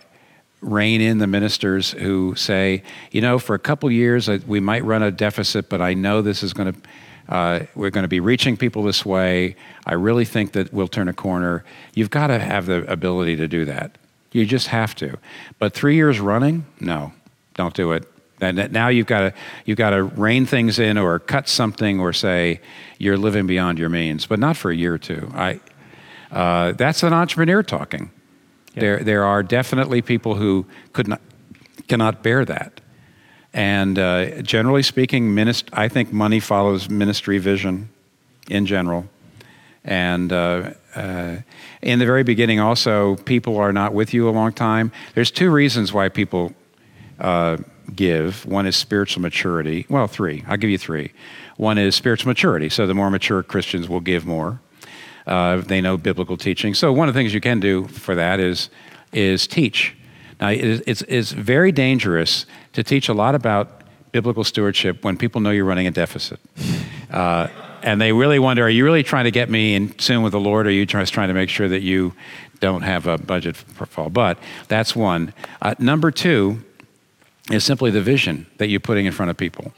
rein 0.61 1.01
in 1.01 1.17
the 1.19 1.27
ministers 1.27 1.91
who 1.91 2.35
say, 2.35 2.83
you 3.11 3.21
know, 3.21 3.39
for 3.39 3.55
a 3.55 3.59
couple 3.59 3.89
years 3.91 4.29
uh, 4.29 4.39
we 4.47 4.59
might 4.59 4.83
run 4.83 5.03
a 5.03 5.11
deficit, 5.11 5.69
but 5.69 5.81
I 5.81 5.93
know 5.93 6.21
this 6.21 6.43
is 6.43 6.53
going 6.53 6.73
to. 6.73 6.79
Uh, 7.27 7.65
we're 7.73 7.89
going 7.89 8.03
to 8.03 8.07
be 8.07 8.19
reaching 8.19 8.55
people 8.55 8.83
this 8.83 9.03
way. 9.03 9.55
I 9.87 9.95
really 9.95 10.25
think 10.25 10.51
that 10.51 10.71
we'll 10.71 10.87
turn 10.87 11.07
a 11.07 11.13
corner. 11.13 11.65
You've 11.95 12.11
got 12.11 12.27
to 12.27 12.37
have 12.37 12.67
the 12.67 12.85
ability 12.85 13.35
to 13.37 13.47
do 13.47 13.65
that. 13.65 13.97
You 14.35 14.45
just 14.45 14.67
have 14.67 14.95
to. 14.95 15.17
But 15.59 15.73
three 15.73 15.95
years 15.95 16.19
running, 16.19 16.65
no, 16.81 17.13
don't 17.53 17.73
do 17.73 17.93
it. 17.93 18.05
And 18.41 18.69
now 18.73 18.89
you've 18.89 19.07
got 19.07 19.21
to 19.21 19.33
you've 19.63 19.77
got 19.77 19.91
to 19.91 20.03
rein 20.03 20.45
things 20.45 20.77
in 20.77 20.97
or 20.97 21.19
cut 21.19 21.47
something 21.47 22.01
or 22.01 22.11
say 22.11 22.59
you're 22.97 23.15
living 23.15 23.47
beyond 23.47 23.79
your 23.79 23.87
means, 23.87 24.25
but 24.25 24.37
not 24.37 24.57
for 24.57 24.71
a 24.71 24.75
year 24.75 24.93
or 24.93 24.97
two. 24.97 25.31
I 25.33 25.61
uh, 26.31 26.73
that's 26.73 27.01
an 27.01 27.13
entrepreneur 27.13 27.63
talking. 27.63 28.11
Yeah. 28.73 28.81
There 28.81 28.99
there 29.05 29.23
are 29.23 29.41
definitely 29.41 30.01
people 30.01 30.35
who 30.35 30.65
could 30.91 31.07
not 31.07 31.21
cannot 31.87 32.21
bear 32.21 32.43
that. 32.43 32.81
And 33.53 33.97
uh, 33.97 34.41
generally 34.41 34.83
speaking, 34.83 35.29
minist- 35.33 35.69
I 35.71 35.87
think 35.87 36.11
money 36.11 36.41
follows 36.41 36.89
ministry 36.89 37.37
vision 37.37 37.87
in 38.49 38.65
general. 38.65 39.05
And 39.85 40.33
uh, 40.33 40.71
uh, 40.95 41.37
in 41.81 41.99
the 41.99 42.05
very 42.05 42.23
beginning, 42.23 42.59
also, 42.59 43.15
people 43.17 43.57
are 43.57 43.73
not 43.73 43.93
with 43.93 44.13
you 44.13 44.29
a 44.29 44.31
long 44.31 44.53
time. 44.53 44.91
There's 45.13 45.31
two 45.31 45.51
reasons 45.51 45.93
why 45.93 46.09
people 46.09 46.53
uh, 47.19 47.57
give. 47.93 48.45
One 48.45 48.65
is 48.65 48.75
spiritual 48.75 49.21
maturity. 49.21 49.85
Well, 49.89 50.07
three. 50.07 50.43
I'll 50.47 50.57
give 50.57 50.69
you 50.69 50.77
three. 50.77 51.11
One 51.57 51.77
is 51.77 51.95
spiritual 51.95 52.29
maturity. 52.29 52.69
So 52.69 52.87
the 52.87 52.93
more 52.93 53.09
mature 53.09 53.43
Christians 53.43 53.87
will 53.87 53.99
give 54.01 54.25
more. 54.25 54.59
Uh, 55.27 55.57
they 55.57 55.81
know 55.81 55.97
biblical 55.97 56.37
teaching. 56.37 56.73
So 56.73 56.93
one 56.93 57.07
of 57.07 57.13
the 57.13 57.19
things 57.19 57.33
you 57.33 57.41
can 57.41 57.59
do 57.59 57.85
for 57.87 58.15
that 58.15 58.39
is 58.39 58.69
is 59.11 59.47
teach. 59.47 59.95
Now 60.39 60.49
it's 60.49 61.01
it's 61.03 61.31
very 61.31 61.71
dangerous 61.71 62.45
to 62.73 62.83
teach 62.83 63.09
a 63.09 63.13
lot 63.13 63.33
about 63.33 63.81
biblical 64.11 64.43
stewardship 64.43 65.03
when 65.03 65.17
people 65.17 65.41
know 65.41 65.51
you're 65.51 65.65
running 65.65 65.87
a 65.87 65.91
deficit. 65.91 66.39
Uh, 67.11 67.47
and 67.85 68.01
they 68.01 68.11
really 68.11 68.39
wonder 68.39 68.63
are 68.65 68.69
you 68.69 68.83
really 68.83 69.03
trying 69.03 69.25
to 69.25 69.31
get 69.31 69.49
me 69.49 69.75
in 69.75 69.89
tune 69.89 70.23
with 70.23 70.33
the 70.33 70.39
Lord, 70.39 70.65
or 70.65 70.69
are 70.69 70.73
you 70.73 70.85
just 70.85 71.13
trying 71.13 71.27
to 71.27 71.33
make 71.33 71.49
sure 71.49 71.69
that 71.69 71.81
you 71.81 72.13
don't 72.59 72.81
have 72.81 73.05
a 73.05 73.17
budget 73.19 73.55
fall? 73.55 74.09
But 74.09 74.39
that's 74.67 74.95
one. 74.95 75.33
Uh, 75.61 75.75
number 75.77 76.09
two 76.09 76.63
is 77.51 77.63
simply 77.63 77.91
the 77.91 78.01
vision 78.01 78.47
that 78.57 78.67
you're 78.67 78.79
putting 78.79 79.05
in 79.05 79.11
front 79.11 79.29
of 79.29 79.37
people. 79.37 79.71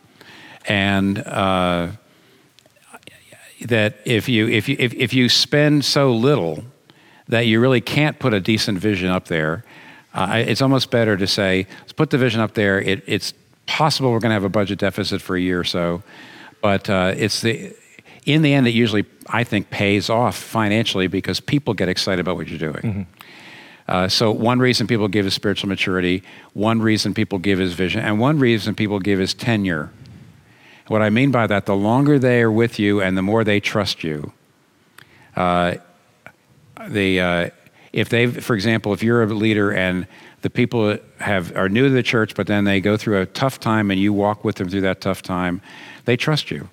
And 0.68 1.20
uh, 1.20 1.90
that 3.66 3.98
if 4.06 4.30
you, 4.30 4.48
if, 4.48 4.70
you, 4.70 4.78
if, 4.80 4.94
if 4.94 5.14
you 5.14 5.28
spend 5.28 5.84
so 5.84 6.14
little 6.14 6.64
that 7.28 7.42
you 7.42 7.60
really 7.60 7.82
can't 7.82 8.20
put 8.20 8.34
a 8.34 8.40
decent 8.40 8.80
vision 8.80 9.10
up 9.10 9.26
there, 9.26 9.66
uh, 10.14 10.44
it's 10.48 10.62
almost 10.62 10.92
better 10.92 11.18
to 11.18 11.28
say, 11.28 11.68
let's 11.82 11.94
put 11.94 12.10
the 12.10 12.18
vision 12.18 12.40
up 12.40 12.54
there. 12.54 12.80
It, 12.80 13.04
it's 13.06 13.34
possible 13.66 14.14
we're 14.14 14.20
going 14.20 14.30
to 14.30 14.36
have 14.36 14.46
a 14.46 14.50
budget 14.50 14.80
deficit 14.80 15.22
for 15.22 15.36
a 15.36 15.42
year 15.42 15.60
or 15.60 15.66
so, 15.66 16.04
but 16.62 16.90
uh, 16.90 17.14
it's 17.18 17.42
the 17.42 17.76
in 18.27 18.41
the 18.41 18.53
end, 18.53 18.67
it 18.67 18.72
usually, 18.72 19.05
I 19.27 19.46
think, 19.46 19.69
pays 19.69 20.10
off 20.10 20.36
financially 20.36 21.07
because 21.07 21.39
people 21.39 21.74
get 21.74 21.88
excited 21.88 22.19
about 22.19 22.36
what 22.36 22.50
you're 22.50 22.60
doing. 22.60 22.84
Mm-hmm. 22.84 23.01
Uh, 23.88 24.07
so, 24.10 24.31
one 24.31 24.60
reason 24.60 24.86
people 24.86 25.07
give 25.07 25.25
is 25.25 25.34
spiritual 25.34 25.69
maturity, 25.69 26.22
one 26.53 26.81
reason 26.81 27.13
people 27.13 27.39
give 27.39 27.62
is 27.62 27.74
vision, 27.74 28.01
and 28.01 28.19
one 28.19 28.38
reason 28.38 28.75
people 28.75 29.00
give 29.00 29.22
is 29.22 29.34
tenure. 29.34 29.91
What 30.88 31.01
I 31.01 31.10
mean 31.10 31.31
by 31.31 31.48
that, 31.48 31.65
the 31.65 31.75
longer 31.75 32.19
they 32.19 32.41
are 32.41 32.51
with 32.51 32.79
you 32.79 33.01
and 33.01 33.17
the 33.17 33.22
more 33.22 33.46
they 33.46 33.62
trust 33.62 34.03
you, 34.03 34.34
uh, 35.38 35.75
the, 36.89 37.22
uh, 37.22 37.50
if 37.93 38.10
they, 38.10 38.27
for 38.27 38.55
example, 38.55 38.91
if 38.91 39.01
you're 39.01 39.24
a 39.24 39.25
leader 39.27 39.72
and 39.72 40.05
the 40.41 40.50
people 40.50 40.98
have 41.19 41.55
are 41.55 41.69
new 41.69 41.88
to 41.88 41.89
the 41.89 42.03
church, 42.03 42.36
but 42.36 42.48
then 42.48 42.65
they 42.65 42.81
go 42.81 42.98
through 42.98 43.22
a 43.22 43.25
tough 43.25 43.60
time 43.60 43.89
and 43.89 44.00
you 44.00 44.12
walk 44.12 44.43
with 44.43 44.57
them 44.57 44.69
through 44.69 44.81
that 44.81 45.00
tough 45.00 45.22
time, 45.22 45.62
they 46.05 46.17
trust 46.17 46.51
you. 46.51 46.69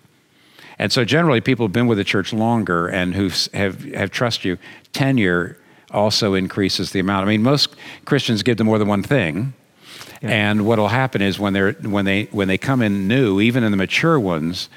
And 0.78 0.92
so 0.92 1.04
generally, 1.04 1.40
people 1.40 1.66
who've 1.66 1.72
been 1.72 1.86
with 1.86 1.98
the 1.98 2.04
church 2.04 2.32
longer 2.32 2.88
and 2.88 3.14
who 3.14 3.30
have, 3.52 3.84
have 3.94 4.10
trust 4.10 4.44
you, 4.44 4.58
tenure 4.92 5.56
also 5.90 6.34
increases 6.34 6.90
the 6.90 7.00
amount. 7.00 7.26
I 7.26 7.28
mean, 7.28 7.42
most 7.42 7.74
Christians 8.04 8.42
give 8.42 8.56
to 8.58 8.64
more 8.64 8.78
than 8.78 8.88
one 8.88 9.02
thing. 9.02 9.54
Yeah. 10.20 10.30
And 10.30 10.66
what 10.66 10.78
will 10.78 10.88
happen 10.88 11.22
is 11.22 11.38
when, 11.38 11.52
they're, 11.52 11.72
when, 11.72 12.04
they, 12.04 12.24
when 12.24 12.48
they 12.48 12.58
come 12.58 12.82
in 12.82 13.06
new, 13.06 13.40
even 13.40 13.62
in 13.62 13.70
the 13.70 13.76
mature 13.76 14.18
ones, 14.18 14.68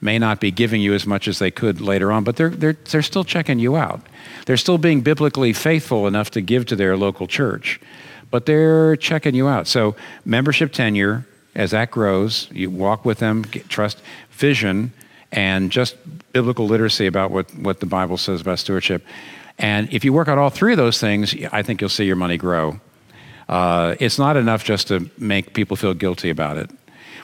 may 0.00 0.18
not 0.18 0.40
be 0.40 0.50
giving 0.50 0.80
you 0.80 0.92
as 0.94 1.06
much 1.06 1.26
as 1.26 1.38
they 1.38 1.50
could 1.50 1.80
later 1.80 2.12
on, 2.12 2.24
but 2.24 2.36
they're, 2.36 2.50
they're, 2.50 2.76
they're 2.90 3.02
still 3.02 3.24
checking 3.24 3.58
you 3.58 3.76
out. 3.76 4.00
They're 4.44 4.56
still 4.56 4.78
being 4.78 5.00
biblically 5.00 5.52
faithful 5.52 6.06
enough 6.06 6.30
to 6.32 6.40
give 6.40 6.66
to 6.66 6.76
their 6.76 6.96
local 6.96 7.26
church, 7.26 7.80
but 8.30 8.46
they're 8.46 8.96
checking 8.96 9.34
you 9.34 9.48
out. 9.48 9.66
So, 9.66 9.96
membership 10.24 10.72
tenure, 10.72 11.26
as 11.54 11.70
that 11.70 11.90
grows, 11.90 12.48
you 12.52 12.70
walk 12.70 13.04
with 13.04 13.18
them, 13.18 13.42
get, 13.42 13.68
trust, 13.68 14.02
vision, 14.30 14.92
and 15.36 15.70
just 15.70 15.96
biblical 16.32 16.66
literacy 16.66 17.06
about 17.06 17.30
what, 17.30 17.54
what 17.56 17.78
the 17.78 17.86
Bible 17.86 18.16
says 18.16 18.40
about 18.40 18.58
stewardship. 18.58 19.04
And 19.58 19.92
if 19.92 20.04
you 20.04 20.12
work 20.12 20.28
out 20.28 20.38
all 20.38 20.50
three 20.50 20.72
of 20.72 20.78
those 20.78 20.98
things, 20.98 21.34
I 21.52 21.62
think 21.62 21.80
you'll 21.80 21.90
see 21.90 22.04
your 22.04 22.16
money 22.16 22.36
grow. 22.38 22.80
Uh, 23.48 23.94
it's 24.00 24.18
not 24.18 24.36
enough 24.36 24.64
just 24.64 24.88
to 24.88 25.08
make 25.18 25.52
people 25.52 25.76
feel 25.76 25.94
guilty 25.94 26.30
about 26.30 26.56
it. 26.56 26.70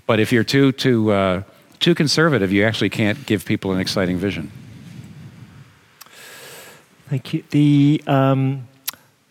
But 0.06 0.20
if 0.20 0.30
you're 0.30 0.44
too, 0.44 0.72
too, 0.72 1.10
uh, 1.10 1.42
too 1.80 1.94
conservative, 1.94 2.52
you 2.52 2.64
actually 2.64 2.90
can't 2.90 3.26
give 3.26 3.44
people 3.44 3.72
an 3.72 3.80
exciting 3.80 4.18
vision. 4.18 4.52
Thank 7.08 7.34
you. 7.34 7.44
The 7.50 8.02
um, 8.06 8.68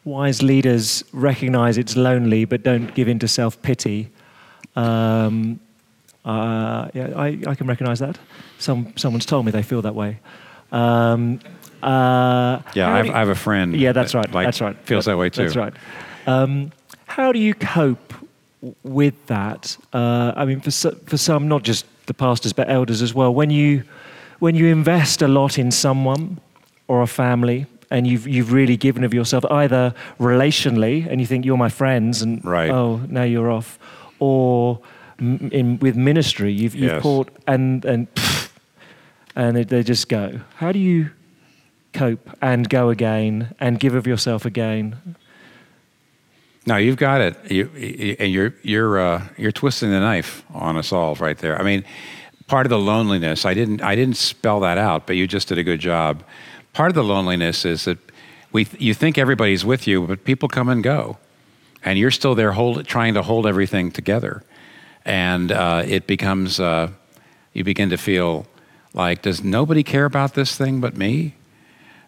wise 0.04 0.42
leaders 0.42 1.04
recognize 1.14 1.78
it's 1.78 1.96
lonely, 1.96 2.46
but 2.46 2.64
don't 2.64 2.94
give 2.94 3.08
in 3.08 3.20
to 3.20 3.28
self 3.28 3.62
pity. 3.62 4.10
Um, 4.76 5.60
uh, 6.26 6.90
yeah, 6.94 7.14
I, 7.16 7.38
I, 7.48 7.56
can 7.56 7.68
recognize 7.68 8.00
that. 8.00 8.18
Some, 8.60 8.94
someone's 8.96 9.26
told 9.26 9.46
me 9.46 9.52
they 9.52 9.64
feel 9.64 9.82
that 9.82 9.96
way. 9.96 10.20
Um, 10.72 11.40
uh, 11.82 12.62
yeah, 12.76 12.94
I 12.94 12.98
have, 12.98 13.10
I 13.10 13.20
have, 13.20 13.30
a 13.30 13.36
friend. 13.36 13.76
Yeah, 13.76 13.92
that's 13.92 14.14
right. 14.14 14.32
Like, 14.32 14.46
that's 14.46 14.62
right. 14.62 14.78
Feels 14.84 15.06
that, 15.06 15.12
that 15.12 15.18
way 15.18 15.30
too. 15.30 15.44
That's 15.44 15.56
right. 15.56 15.74
Um, 16.28 16.72
how 17.06 17.32
do 17.32 17.40
you 17.40 17.56
cope 17.56 18.14
with 18.84 19.26
that? 19.28 19.76
Uh, 19.92 20.34
I 20.36 20.46
mean, 20.46 20.62
for 20.62 20.72
for 20.72 21.18
some, 21.18 21.48
not 21.48 21.64
just 21.64 21.86
the 22.06 22.14
pastors, 22.14 22.54
but 22.54 22.70
elders 22.70 23.02
as 23.02 23.14
well. 23.14 23.34
When 23.34 23.50
you 23.50 23.84
when 24.40 24.56
you 24.56 24.68
invest 24.68 25.22
a 25.22 25.28
lot 25.28 25.58
in 25.58 25.72
someone 25.72 26.40
or 26.88 27.02
a 27.02 27.08
family, 27.08 27.66
and 27.90 28.06
you've 28.06 28.28
you've 28.28 28.54
really 28.54 28.78
given 28.78 29.04
of 29.04 29.14
yourself, 29.14 29.44
either 29.46 29.94
relationally, 30.20 31.08
and 31.10 31.20
you 31.20 31.28
think 31.28 31.46
you're 31.46 31.58
my 31.58 31.70
friends, 31.70 32.22
and 32.22 32.44
right. 32.46 32.70
oh, 32.70 32.98
now 33.10 33.24
you're 33.24 33.52
off, 33.52 33.80
or 34.20 34.80
in 35.22 35.78
with 35.80 35.96
ministry, 35.96 36.52
you've 36.52 36.76
you've 36.76 36.92
yes. 36.92 37.02
caught 37.02 37.30
and 37.48 37.86
and 37.86 38.08
and 39.36 39.56
they, 39.56 39.64
they 39.64 39.84
just 39.84 40.10
go. 40.10 40.42
How 40.56 40.72
do 40.72 40.80
you 40.80 41.12
cope 41.94 42.30
and 42.42 42.70
go 42.70 42.90
again 42.90 43.56
and 43.60 43.80
give 43.80 43.96
of 43.96 44.08
yourself 44.08 44.46
again? 44.46 45.16
No, 46.66 46.78
you've 46.78 46.98
got 46.98 47.22
it. 47.22 47.52
You, 47.52 48.16
and 48.20 48.32
you're 48.32 48.54
you're 48.64 49.00
uh, 49.00 49.28
you're 49.38 49.52
twisting 49.52 49.92
the 49.92 50.00
knife 50.00 50.44
on 50.54 50.78
us 50.78 50.92
all 50.92 51.16
right 51.16 51.38
there. 51.38 51.60
I 51.60 51.64
mean, 51.64 51.84
part 52.48 52.66
of 52.66 52.70
the 52.70 52.80
loneliness. 52.80 53.46
I 53.46 53.54
didn't 53.54 53.82
I 53.82 53.96
didn't 53.96 54.18
spell 54.18 54.60
that 54.62 54.78
out, 54.78 55.08
but 55.08 55.16
you 55.16 55.28
just 55.28 55.48
did 55.48 55.58
a 55.58 55.64
good 55.64 55.80
job. 55.80 56.24
Part 56.74 56.90
of 56.90 56.96
the 56.96 57.04
loneliness 57.04 57.66
is 57.66 57.86
that 57.86 57.98
we 58.52 58.68
you 58.78 58.94
think 58.94 59.18
everybody's 59.18 59.66
with 59.66 59.88
you, 59.88 60.06
but 60.06 60.24
people 60.24 60.50
come 60.50 60.70
and 60.70 60.84
go, 60.84 61.18
and 61.84 61.98
you're 61.98 62.12
still 62.12 62.36
there, 62.36 62.52
hold, 62.52 62.86
trying 62.86 63.14
to 63.16 63.24
hold 63.24 63.48
everything 63.48 63.92
together, 63.92 64.44
and 65.06 65.52
uh, 65.52 65.84
it 65.86 66.08
becomes 66.08 66.60
uh, 66.60 66.90
you 67.54 67.64
begin 67.64 67.90
to 67.90 67.98
feel 67.98 68.46
like, 68.94 69.22
does 69.22 69.44
nobody 69.44 69.84
care 69.84 70.06
about 70.06 70.34
this 70.34 70.56
thing 70.56 70.80
but 70.82 70.98
me? 70.98 71.36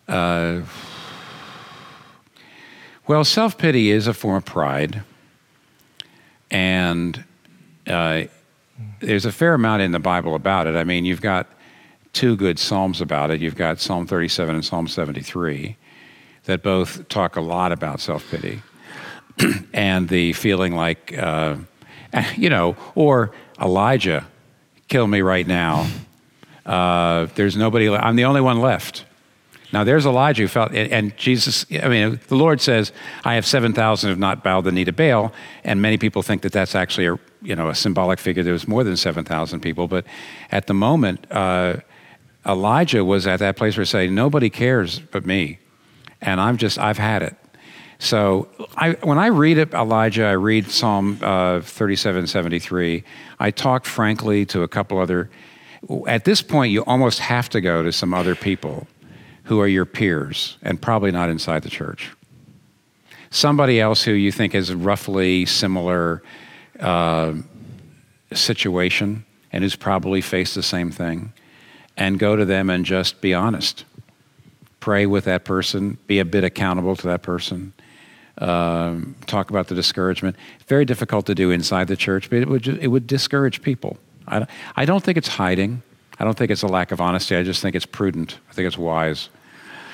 Uh, 0.07 0.61
well, 3.07 3.23
self 3.23 3.57
pity 3.57 3.91
is 3.91 4.07
a 4.07 4.13
form 4.13 4.37
of 4.37 4.45
pride. 4.45 5.03
And 6.51 7.23
uh, 7.87 8.23
there's 8.99 9.25
a 9.25 9.31
fair 9.31 9.53
amount 9.53 9.81
in 9.81 9.91
the 9.91 9.99
Bible 9.99 10.35
about 10.35 10.67
it. 10.67 10.75
I 10.75 10.83
mean, 10.83 11.03
you've 11.03 11.21
got 11.21 11.47
two 12.13 12.35
good 12.35 12.59
Psalms 12.59 13.01
about 13.01 13.31
it. 13.31 13.41
You've 13.41 13.55
got 13.55 13.79
Psalm 13.79 14.05
37 14.05 14.55
and 14.55 14.63
Psalm 14.63 14.87
73 14.87 15.75
that 16.45 16.61
both 16.61 17.07
talk 17.09 17.35
a 17.35 17.41
lot 17.41 17.71
about 17.71 17.99
self 17.99 18.29
pity 18.29 18.61
and 19.73 20.09
the 20.09 20.33
feeling 20.33 20.75
like, 20.75 21.17
uh, 21.17 21.55
you 22.37 22.49
know, 22.49 22.75
or 22.95 23.31
Elijah, 23.59 24.25
kill 24.87 25.07
me 25.07 25.21
right 25.21 25.47
now. 25.47 25.87
Uh, 26.65 27.27
there's 27.35 27.57
nobody, 27.57 27.89
I'm 27.89 28.15
the 28.15 28.25
only 28.25 28.41
one 28.41 28.59
left. 28.59 29.05
Now, 29.73 29.83
there's 29.83 30.05
Elijah 30.05 30.43
who 30.43 30.47
felt, 30.47 30.71
and 30.71 31.17
Jesus, 31.17 31.65
I 31.81 31.87
mean, 31.87 32.19
the 32.27 32.35
Lord 32.35 32.61
says, 32.61 32.91
I 33.23 33.33
have 33.33 33.45
7,000 33.45 34.07
who 34.07 34.11
have 34.11 34.19
not 34.19 34.43
bowed 34.43 34.65
the 34.65 34.71
knee 34.71 34.85
to 34.85 34.93
Baal. 34.93 35.33
And 35.63 35.81
many 35.81 35.97
people 35.97 36.21
think 36.21 36.43
that 36.43 36.51
that's 36.51 36.75
actually 36.75 37.07
a, 37.07 37.19
you 37.41 37.55
know, 37.55 37.69
a 37.69 37.75
symbolic 37.75 38.19
figure. 38.19 38.43
There 38.43 38.53
was 38.53 38.67
more 38.67 38.83
than 38.83 38.95
7,000 38.95 39.61
people. 39.61 39.87
But 39.87 40.05
at 40.51 40.67
the 40.67 40.75
moment, 40.75 41.25
uh, 41.31 41.77
Elijah 42.45 43.03
was 43.03 43.25
at 43.25 43.39
that 43.39 43.55
place 43.55 43.75
where 43.75 43.85
saying, 43.85 44.13
nobody 44.13 44.51
cares 44.51 44.99
but 44.99 45.25
me. 45.25 45.57
And 46.21 46.39
I'm 46.39 46.57
just, 46.57 46.77
I've 46.77 46.99
had 46.99 47.23
it. 47.23 47.35
So 48.03 48.49
I, 48.75 48.91
when 49.01 49.17
I 49.17 49.27
read 49.27 49.57
it, 49.57 49.73
Elijah, 49.73 50.25
I 50.25 50.33
read 50.33 50.69
Psalm 50.69 51.19
uh, 51.21 51.61
37, 51.61 52.27
73. 52.27 53.01
I 53.39 53.49
talk 53.49 53.85
frankly 53.85 54.45
to 54.47 54.61
a 54.63 54.67
couple 54.67 54.99
other. 54.99 55.29
At 56.05 56.25
this 56.25 56.41
point, 56.41 56.73
you 56.73 56.83
almost 56.83 57.19
have 57.19 57.47
to 57.49 57.61
go 57.61 57.81
to 57.81 57.93
some 57.93 58.13
other 58.13 58.35
people 58.35 58.87
who 59.43 59.61
are 59.61 59.69
your 59.69 59.85
peers 59.85 60.57
and 60.61 60.81
probably 60.81 61.11
not 61.11 61.29
inside 61.29 61.63
the 61.63 61.69
church. 61.69 62.11
Somebody 63.29 63.79
else 63.79 64.03
who 64.03 64.11
you 64.11 64.33
think 64.33 64.53
is 64.53 64.73
roughly 64.73 65.45
similar 65.45 66.23
uh, 66.81 67.35
situation 68.33 69.23
and 69.53 69.63
who's 69.63 69.77
probably 69.77 70.19
faced 70.19 70.55
the 70.55 70.63
same 70.63 70.91
thing, 70.91 71.31
and 71.95 72.19
go 72.19 72.35
to 72.35 72.43
them 72.43 72.69
and 72.69 72.83
just 72.83 73.21
be 73.21 73.33
honest. 73.33 73.85
Pray 74.81 75.05
with 75.05 75.23
that 75.23 75.45
person, 75.45 75.97
be 76.05 76.19
a 76.19 76.25
bit 76.25 76.43
accountable 76.43 76.97
to 76.97 77.07
that 77.07 77.21
person. 77.21 77.71
Um, 78.39 79.15
talk 79.27 79.51
about 79.51 79.67
the 79.67 79.75
discouragement. 79.75 80.35
Very 80.67 80.85
difficult 80.85 81.27
to 81.27 81.35
do 81.35 81.51
inside 81.51 81.87
the 81.87 81.95
church, 81.95 82.29
but 82.29 82.39
it 82.39 82.49
would, 82.49 82.67
it 82.67 82.87
would 82.87 83.05
discourage 83.05 83.61
people. 83.61 83.97
I, 84.27 84.47
I 84.75 84.85
don't 84.85 85.03
think 85.03 85.17
it's 85.17 85.27
hiding. 85.27 85.83
I 86.19 86.23
don't 86.23 86.37
think 86.37 86.51
it's 86.51 86.63
a 86.63 86.67
lack 86.67 86.91
of 86.91 86.99
honesty. 86.99 87.35
I 87.35 87.43
just 87.43 87.61
think 87.61 87.75
it's 87.75 87.85
prudent. 87.85 88.39
I 88.49 88.53
think 88.53 88.67
it's 88.67 88.77
wise. 88.77 89.29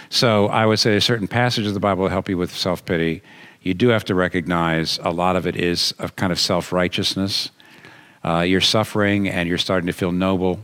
So 0.09 0.47
I 0.47 0.65
would 0.65 0.79
say 0.79 0.99
certain 0.99 1.27
passages 1.27 1.69
of 1.69 1.73
the 1.73 1.79
Bible 1.79 2.07
help 2.07 2.29
you 2.29 2.37
with 2.37 2.55
self 2.55 2.85
pity. 2.85 3.21
You 3.61 3.73
do 3.73 3.89
have 3.89 4.05
to 4.05 4.15
recognize 4.15 4.99
a 5.03 5.11
lot 5.11 5.35
of 5.35 5.45
it 5.45 5.55
is 5.55 5.93
a 5.99 6.09
kind 6.09 6.31
of 6.31 6.39
self 6.39 6.71
righteousness. 6.71 7.51
Uh, 8.23 8.39
you're 8.39 8.61
suffering 8.61 9.29
and 9.29 9.47
you're 9.47 9.57
starting 9.57 9.87
to 9.87 9.93
feel 9.93 10.11
noble. 10.11 10.59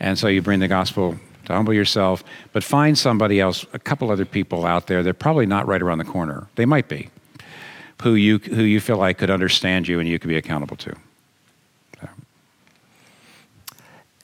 And 0.00 0.18
so 0.18 0.28
you 0.28 0.42
bring 0.42 0.60
the 0.60 0.68
gospel 0.68 1.18
to 1.48 1.54
humble 1.54 1.74
yourself, 1.74 2.22
but 2.52 2.62
find 2.62 2.96
somebody 2.96 3.40
else, 3.40 3.66
a 3.72 3.78
couple 3.78 4.10
other 4.10 4.24
people 4.24 4.64
out 4.64 4.86
there. 4.86 5.02
They're 5.02 5.12
probably 5.12 5.46
not 5.46 5.66
right 5.66 5.82
around 5.82 5.98
the 5.98 6.04
corner. 6.04 6.46
They 6.54 6.64
might 6.64 6.88
be, 6.88 7.10
who 8.02 8.14
you, 8.14 8.38
who 8.38 8.62
you 8.62 8.80
feel 8.80 8.96
like 8.96 9.18
could 9.18 9.30
understand 9.30 9.88
you 9.88 9.98
and 9.98 10.08
you 10.08 10.18
could 10.18 10.28
be 10.28 10.36
accountable 10.36 10.76
to. 10.76 10.94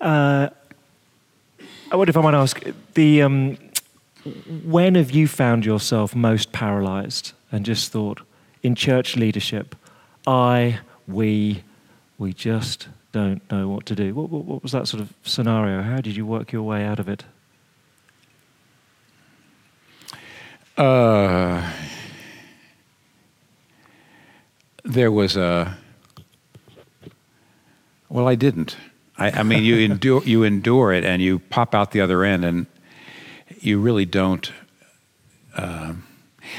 Uh, 0.01 0.51
I 1.91 1.97
wonder 1.97 2.11
if 2.11 2.17
I 2.17 2.21
might 2.21 2.35
ask 2.35 2.63
the 2.93 3.23
um, 3.23 3.57
when 4.65 4.97
have 4.97 5.11
you 5.13 5.27
found 5.27 5.65
yourself 5.65 6.15
most 6.15 6.53
paralyzed 6.53 7.33
and 7.51 7.65
just 7.65 7.91
thought 7.91 8.21
in 8.63 8.75
church 8.75 9.17
leadership, 9.17 9.75
I, 10.27 10.81
we, 11.09 11.63
we 12.19 12.35
just 12.35 12.89
don't 13.15 13.49
know 13.49 13.69
what 13.69 13.87
to 13.87 13.95
do? 13.95 14.13
What, 14.13 14.29
what, 14.29 14.45
what 14.45 14.63
was 14.63 14.73
that 14.73 14.89
sort 14.89 15.01
of 15.01 15.15
scenario? 15.23 15.83
How 15.83 16.01
did 16.01 16.17
you 16.17 16.27
work 16.27 16.51
your 16.51 16.65
way 16.65 16.85
out 16.85 16.99
of 16.99 17.09
it? 17.09 17.25
Uh, 20.77 21.71
there 24.83 25.13
was 25.13 25.37
a. 25.37 25.79
Well, 28.09 28.27
I 28.27 28.35
didn't. 28.35 28.77
I, 29.17 29.31
I 29.31 29.43
mean, 29.45 29.63
you 29.63 29.77
endure 29.77 30.23
you 30.27 30.43
endure 30.43 30.93
it, 30.93 31.05
and 31.05 31.23
you 31.23 31.39
pop 31.39 31.73
out 31.73 31.93
the 31.93 32.01
other 32.01 32.25
end, 32.25 32.45
and 32.45 32.67
you 33.61 33.79
really 33.79 34.07
don't. 34.07 34.51
Uh, 35.57 35.95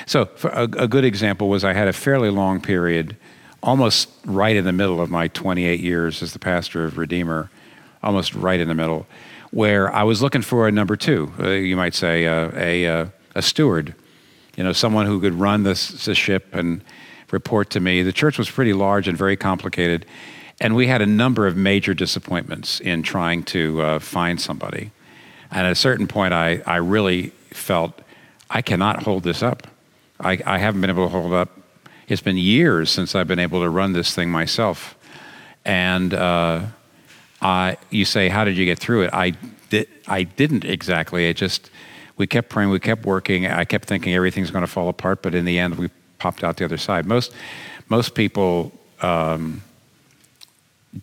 so, 0.05 0.29
a, 0.45 0.63
a, 0.63 0.87
good 0.87 1.03
example 1.03 1.49
was 1.49 1.65
I 1.65 1.73
had 1.73 1.89
a 1.89 1.93
fairly 1.93 2.29
long 2.29 2.61
period, 2.61 3.17
almost 3.65 4.09
right 4.25 4.55
in 4.55 4.63
the 4.63 4.71
middle 4.71 5.01
of 5.01 5.09
my 5.09 5.27
28 5.29 5.79
years 5.79 6.21
as 6.21 6.33
the 6.33 6.39
pastor 6.39 6.85
of 6.85 6.99
Redeemer, 6.99 7.49
almost 8.03 8.35
right 8.35 8.59
in 8.59 8.67
the 8.67 8.75
middle, 8.75 9.07
where 9.49 9.91
I 9.93 10.03
was 10.03 10.21
looking 10.21 10.43
for 10.43 10.67
a 10.67 10.71
number 10.71 10.95
two, 10.95 11.33
uh, 11.39 11.49
you 11.49 11.75
might 11.75 11.95
say, 11.95 12.27
uh, 12.27 12.51
a, 12.53 12.87
uh, 12.87 13.05
a 13.33 13.41
steward, 13.41 13.95
you 14.55 14.63
know, 14.63 14.71
someone 14.71 15.07
who 15.07 15.19
could 15.19 15.33
run 15.33 15.63
this, 15.63 16.05
this 16.05 16.17
ship 16.17 16.53
and 16.53 16.81
report 17.31 17.71
to 17.71 17.79
me. 17.79 18.03
The 18.03 18.13
church 18.13 18.37
was 18.37 18.49
pretty 18.49 18.73
large 18.73 19.07
and 19.07 19.17
very 19.17 19.35
complicated. 19.35 20.05
And 20.61 20.75
we 20.75 20.85
had 20.87 21.01
a 21.01 21.07
number 21.07 21.47
of 21.47 21.57
major 21.57 21.93
disappointments 21.95 22.79
in 22.79 23.01
trying 23.01 23.43
to 23.45 23.81
uh, 23.81 23.99
find 23.99 24.39
somebody. 24.39 24.91
And 25.49 25.65
at 25.65 25.71
a 25.71 25.75
certain 25.75 26.07
point, 26.07 26.33
I, 26.33 26.61
I 26.67 26.77
really 26.77 27.29
felt 27.49 27.99
I 28.49 28.61
cannot 28.61 29.03
hold 29.03 29.23
this 29.23 29.41
up. 29.41 29.67
I, 30.19 30.39
I 30.45 30.59
haven't 30.59 30.81
been 30.81 30.91
able 30.91 31.05
to 31.05 31.11
hold 31.11 31.33
up. 31.33 31.49
It's 32.07 32.21
been 32.21 32.37
years 32.37 32.89
since 32.89 33.15
I've 33.15 33.27
been 33.27 33.39
able 33.39 33.61
to 33.61 33.69
run 33.69 33.93
this 33.93 34.13
thing 34.13 34.29
myself. 34.29 34.95
And 35.63 36.13
uh, 36.13 36.65
uh, 37.41 37.75
you 37.89 38.05
say, 38.05 38.29
How 38.29 38.43
did 38.43 38.57
you 38.57 38.65
get 38.65 38.79
through 38.79 39.03
it? 39.03 39.13
I, 39.13 39.31
di- 39.69 39.87
I 40.07 40.23
didn't 40.23 40.65
exactly. 40.65 41.27
It 41.27 41.37
just, 41.37 41.71
we 42.17 42.27
kept 42.27 42.49
praying, 42.49 42.69
we 42.69 42.79
kept 42.79 43.05
working. 43.05 43.47
I 43.47 43.65
kept 43.65 43.85
thinking 43.85 44.13
everything's 44.13 44.51
going 44.51 44.63
to 44.63 44.71
fall 44.71 44.89
apart, 44.89 45.21
but 45.21 45.33
in 45.33 45.45
the 45.45 45.57
end, 45.57 45.75
we 45.75 45.89
popped 46.19 46.43
out 46.43 46.57
the 46.57 46.65
other 46.65 46.77
side. 46.77 47.05
Most, 47.05 47.33
most 47.89 48.13
people 48.13 48.71
um, 49.01 49.63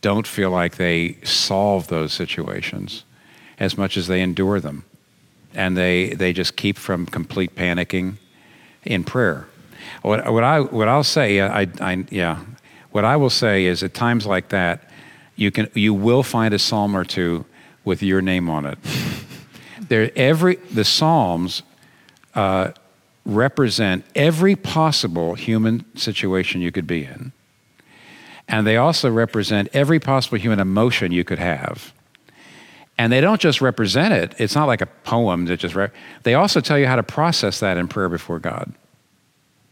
don't 0.01 0.27
feel 0.27 0.51
like 0.51 0.77
they 0.77 1.19
solve 1.25 1.89
those 1.89 2.13
situations 2.13 3.05
as 3.59 3.77
much 3.77 3.97
as 3.97 4.07
they 4.07 4.23
endure 4.23 4.61
them. 4.61 4.85
And 5.55 5.77
they, 5.77 6.15
they 6.15 6.33
just 6.33 6.57
keep 6.57 6.79
from 6.79 7.07
complete 7.07 7.55
panicking 7.55 8.17
in 8.85 9.05
prayer. 9.05 9.47
What, 10.03 10.33
what, 10.33 10.45
I, 10.45 10.61
what 10.61 10.89
I'll 10.89 11.05
say, 11.05 11.41
I, 11.41 11.69
I, 11.81 12.05
yeah, 12.11 12.41
what 12.91 13.05
I 13.05 13.17
will 13.17 13.31
say 13.31 13.65
is 13.65 13.83
at 13.83 13.95
times 13.95 14.27
like 14.27 14.51
that, 14.51 14.89
you, 15.37 15.51
can, 15.51 15.69
you 15.75 15.95
will 15.95 16.23
find 16.23 16.53
a 16.53 16.59
psalm 16.59 16.97
or 16.97 17.05
two 17.05 17.45
with 17.85 18.03
your 18.03 18.21
name 18.23 18.49
on 18.49 18.67
it. 18.67 18.79
There, 19.89 20.11
every, 20.17 20.57
the 20.71 20.85
Psalms 20.85 21.63
uh, 22.35 22.71
represent 23.27 24.07
every 24.15 24.57
possible 24.57 25.35
human 25.35 25.85
situation 25.97 26.63
you 26.63 26.73
could 26.73 26.87
be 26.87 27.05
in. 27.05 27.33
And 28.49 28.67
they 28.67 28.77
also 28.77 29.11
represent 29.11 29.69
every 29.75 30.01
possible 30.01 30.39
human 30.39 30.61
emotion 30.61 31.13
you 31.13 31.25
could 31.25 31.39
have. 31.39 31.93
And 32.97 33.13
they 33.13 33.21
don't 33.21 33.41
just 33.41 33.61
represent 33.61 34.15
it, 34.15 34.35
it's 34.39 34.55
not 34.55 34.67
like 34.67 34.81
a 34.81 34.87
poem 34.87 35.47
that 35.47 35.59
just, 35.59 35.75
re- 35.75 35.91
they 36.23 36.35
also 36.35 36.61
tell 36.61 36.79
you 36.79 36.87
how 36.87 36.97
to 36.97 37.03
process 37.03 37.61
that 37.61 37.77
in 37.77 37.89
prayer 37.89 38.09
before 38.09 38.39
God. 38.39 38.73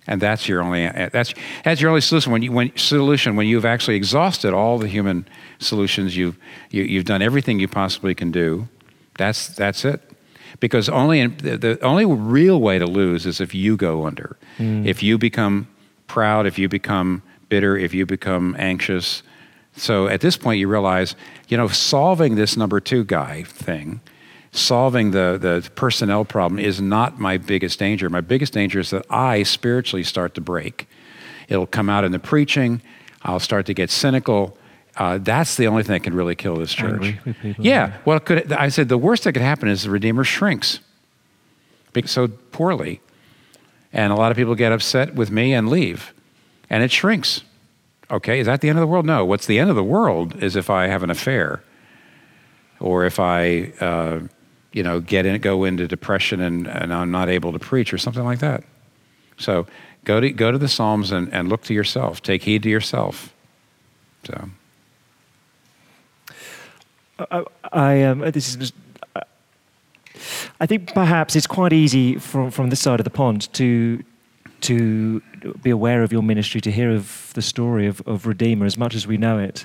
And 0.06 0.20
that's 0.20 0.48
your 0.48 0.62
only, 0.62 0.88
that's, 0.88 1.34
that's 1.64 1.80
your 1.80 1.90
only 1.90 2.00
solution 2.00 2.32
when, 2.32 2.42
you, 2.42 2.52
when, 2.52 2.76
solution 2.76 3.36
when 3.36 3.46
you've 3.46 3.66
actually 3.66 3.96
exhausted 3.96 4.52
all 4.54 4.78
the 4.78 4.88
human 4.88 5.28
solutions, 5.58 6.16
you've, 6.16 6.38
you, 6.70 6.82
have 6.82 6.90
you 6.90 6.98
have 6.98 7.06
done 7.06 7.22
everything 7.22 7.60
you 7.60 7.68
possibly 7.68 8.14
can 8.14 8.30
do. 8.30 8.68
That's, 9.18 9.48
that's 9.48 9.84
it. 9.84 10.00
Because 10.58 10.88
only 10.88 11.20
in, 11.20 11.36
the, 11.36 11.56
the 11.56 11.80
only 11.82 12.06
real 12.06 12.60
way 12.60 12.78
to 12.78 12.86
lose 12.86 13.26
is 13.26 13.40
if 13.40 13.54
you 13.54 13.76
go 13.76 14.06
under. 14.06 14.36
Mm. 14.58 14.86
If 14.86 15.02
you 15.02 15.18
become 15.18 15.68
proud, 16.06 16.46
if 16.46 16.58
you 16.58 16.68
become 16.68 17.22
bitter, 17.48 17.76
if 17.76 17.94
you 17.94 18.06
become 18.06 18.56
anxious. 18.58 19.22
So 19.76 20.08
at 20.08 20.20
this 20.20 20.36
point, 20.36 20.58
you 20.58 20.68
realize, 20.68 21.14
you 21.48 21.56
know, 21.56 21.68
solving 21.68 22.34
this 22.34 22.56
number 22.56 22.80
two 22.80 23.04
guy 23.04 23.44
thing, 23.44 24.00
solving 24.52 25.12
the, 25.12 25.38
the 25.40 25.70
personnel 25.74 26.24
problem 26.24 26.58
is 26.58 26.80
not 26.80 27.18
my 27.18 27.38
biggest 27.38 27.78
danger. 27.78 28.10
My 28.10 28.20
biggest 28.20 28.52
danger 28.52 28.80
is 28.80 28.90
that 28.90 29.06
I 29.10 29.42
spiritually 29.42 30.02
start 30.02 30.34
to 30.34 30.40
break. 30.40 30.88
It'll 31.48 31.66
come 31.66 31.88
out 31.88 32.04
in 32.04 32.12
the 32.12 32.18
preaching. 32.18 32.82
I'll 33.22 33.40
start 33.40 33.66
to 33.66 33.74
get 33.74 33.90
cynical. 33.90 34.56
Uh, 34.96 35.18
that's 35.18 35.56
the 35.56 35.66
only 35.66 35.82
thing 35.82 35.94
that 35.94 36.02
can 36.02 36.14
really 36.14 36.34
kill 36.34 36.56
this 36.56 36.72
church. 36.72 37.16
Yeah. 37.58 37.98
Well, 38.04 38.20
could, 38.20 38.52
I 38.52 38.68
said 38.68 38.88
the 38.88 38.98
worst 38.98 39.24
that 39.24 39.32
could 39.32 39.42
happen 39.42 39.68
is 39.68 39.84
the 39.84 39.90
Redeemer 39.90 40.24
shrinks 40.24 40.80
so 42.04 42.28
poorly. 42.28 43.00
And 43.92 44.12
a 44.12 44.16
lot 44.16 44.30
of 44.30 44.36
people 44.36 44.54
get 44.54 44.72
upset 44.72 45.14
with 45.14 45.30
me 45.30 45.52
and 45.52 45.68
leave 45.68 46.12
and 46.70 46.84
it 46.84 46.92
shrinks. 46.92 47.42
Okay, 48.10 48.40
is 48.40 48.46
that 48.46 48.60
the 48.60 48.68
end 48.68 48.78
of 48.78 48.80
the 48.80 48.86
world? 48.86 49.04
No. 49.04 49.24
What's 49.24 49.46
the 49.46 49.58
end 49.58 49.70
of 49.70 49.76
the 49.76 49.84
world 49.84 50.42
is 50.42 50.56
if 50.56 50.70
I 50.70 50.86
have 50.86 51.02
an 51.02 51.10
affair, 51.10 51.62
or 52.78 53.04
if 53.04 53.20
I, 53.20 53.72
uh, 53.80 54.20
you 54.72 54.82
know, 54.82 55.00
get 55.00 55.26
in, 55.26 55.40
go 55.40 55.64
into 55.64 55.88
depression 55.88 56.40
and, 56.40 56.66
and 56.66 56.92
I'm 56.92 57.10
not 57.10 57.28
able 57.28 57.52
to 57.52 57.58
preach, 57.58 57.92
or 57.92 57.98
something 57.98 58.24
like 58.24 58.38
that. 58.40 58.64
So 59.36 59.66
go 60.04 60.20
to 60.20 60.30
go 60.30 60.52
to 60.52 60.58
the 60.58 60.68
Psalms 60.68 61.12
and, 61.12 61.32
and 61.32 61.48
look 61.48 61.62
to 61.64 61.74
yourself. 61.74 62.22
Take 62.22 62.42
heed 62.42 62.62
to 62.62 62.68
yourself. 62.68 63.34
So. 64.24 64.50
I, 67.30 67.44
I 67.72 68.02
um, 68.02 68.20
this 68.30 68.56
is. 68.56 68.72
I 70.60 70.66
think 70.66 70.92
perhaps 70.92 71.34
it's 71.36 71.46
quite 71.46 71.72
easy 71.72 72.16
from, 72.16 72.50
from 72.50 72.68
this 72.68 72.80
side 72.80 73.00
of 73.00 73.04
the 73.04 73.10
pond 73.10 73.52
to 73.54 74.02
to 74.62 75.20
be 75.62 75.70
aware 75.70 76.02
of 76.02 76.12
your 76.12 76.22
ministry, 76.22 76.60
to 76.60 76.70
hear 76.70 76.90
of 76.90 77.32
the 77.34 77.40
story 77.40 77.86
of, 77.86 78.02
of 78.06 78.26
Redeemer 78.26 78.66
as 78.66 78.76
much 78.76 78.94
as 78.94 79.06
we 79.06 79.16
know 79.16 79.38
it, 79.38 79.64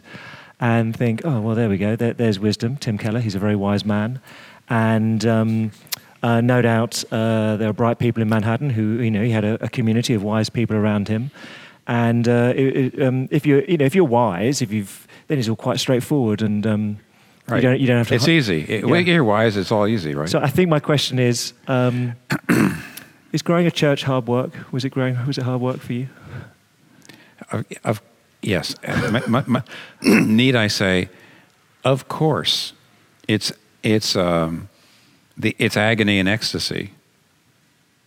and 0.60 0.96
think, 0.96 1.22
oh, 1.26 1.41
well, 1.41 1.54
there 1.54 1.68
we 1.68 1.78
go. 1.78 1.98
There, 1.98 2.13
there's 2.13 2.39
wisdom. 2.39 2.78
Tim 2.78 2.98
Keller, 2.98 3.20
he's 3.20 3.36
a 3.36 3.39
very 3.39 3.58
wise 3.58 3.84
man. 3.84 4.22
And 4.69 5.25
um, 5.25 5.71
uh, 6.23 6.41
no 6.41 6.62
doubt 6.62 7.04
uh, 7.12 7.58
there 7.58 7.69
are 7.69 7.73
bright 7.73 7.99
people 7.99 8.21
in 8.21 8.30
Manhattan 8.30 8.69
who, 8.69 9.01
you 9.01 9.12
know, 9.12 9.23
he 9.23 9.32
had 9.32 9.43
a, 9.43 9.63
a 9.63 9.69
community 9.69 10.13
of 10.13 10.23
wise 10.23 10.49
people 10.49 10.75
around 10.75 11.08
him. 11.08 11.32
And 11.88 12.28
uh, 12.28 12.54
it, 12.56 13.01
um, 13.01 13.28
if, 13.30 13.45
you're, 13.45 13.63
you 13.65 13.78
know, 13.78 13.86
if 13.86 13.93
you're 13.93 14.06
wise, 14.06 14.62
if 14.62 14.71
you've, 14.71 15.08
then 15.28 15.38
it's 15.38 15.47
all 15.47 15.56
quite 15.56 15.80
straightforward. 15.80 16.41
And 16.41 16.65
um, 16.65 16.99
Right. 17.47 17.58
You 17.58 17.69
don't, 17.69 17.80
you 17.80 17.86
don't 17.86 17.97
have 17.97 18.08
to. 18.08 18.15
It's 18.15 18.28
easy. 18.28 18.62
It, 18.62 18.80
yeah. 18.80 18.89
When 18.89 19.06
you're 19.06 19.23
wise, 19.23 19.56
it's 19.56 19.71
all 19.71 19.86
easy, 19.86 20.15
right? 20.15 20.28
So 20.28 20.39
I 20.39 20.47
think 20.47 20.67
my 20.67 20.80
question 20.80 21.19
is: 21.19 21.54
um, 21.67 22.15
Is 23.36 23.41
growing 23.41 23.67
a 23.67 23.71
church 23.71 24.04
hard 24.04 24.28
work? 24.28 24.71
Was 24.71 24.86
it 24.86 24.91
growing? 24.91 25.17
Was 25.28 25.38
it 25.38 25.43
hard 25.43 25.60
work 25.60 25.82
for 25.82 25.91
you? 25.91 26.08
Of, 27.51 27.65
of 27.84 28.01
yes. 28.41 28.78
my, 29.12 29.21
my, 29.28 29.43
my, 29.45 29.63
need 30.01 30.56
I 30.56 30.67
say? 30.67 31.10
Of 31.84 32.08
course, 32.08 32.71
it's 33.28 33.51
it's 33.86 34.15
um, 34.15 34.67
the 35.38 35.56
it's 35.60 35.78
agony 35.78 36.19
and 36.19 36.28
ecstasy. 36.28 36.91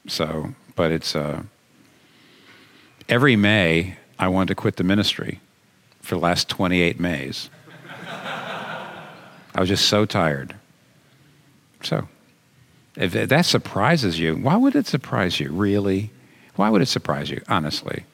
So, 0.09 0.55
but 0.75 0.91
it's 0.91 1.15
uh, 1.15 1.45
every 3.09 3.37
May 3.37 3.97
I 4.19 4.29
wanted 4.29 4.49
to 4.49 4.55
quit 4.57 4.77
the 4.77 4.85
ministry 4.85 5.41
for 6.03 6.17
the 6.17 6.21
last 6.21 6.49
28 6.49 6.99
Mays. 6.99 7.49
I 9.55 9.61
was 9.61 9.69
just 9.69 9.89
so 9.89 10.05
tired. 10.05 10.55
So 11.83 12.09
if 12.97 13.13
that 13.13 13.47
surprises 13.47 14.19
you, 14.19 14.37
why 14.37 14.57
would 14.57 14.75
it 14.75 14.87
surprise 14.87 15.39
you, 15.39 15.51
really? 15.51 16.11
Why 16.57 16.71
would 16.71 16.83
it 16.83 16.87
surprise 16.87 17.31
you, 17.31 17.41
honestly? 17.49 18.05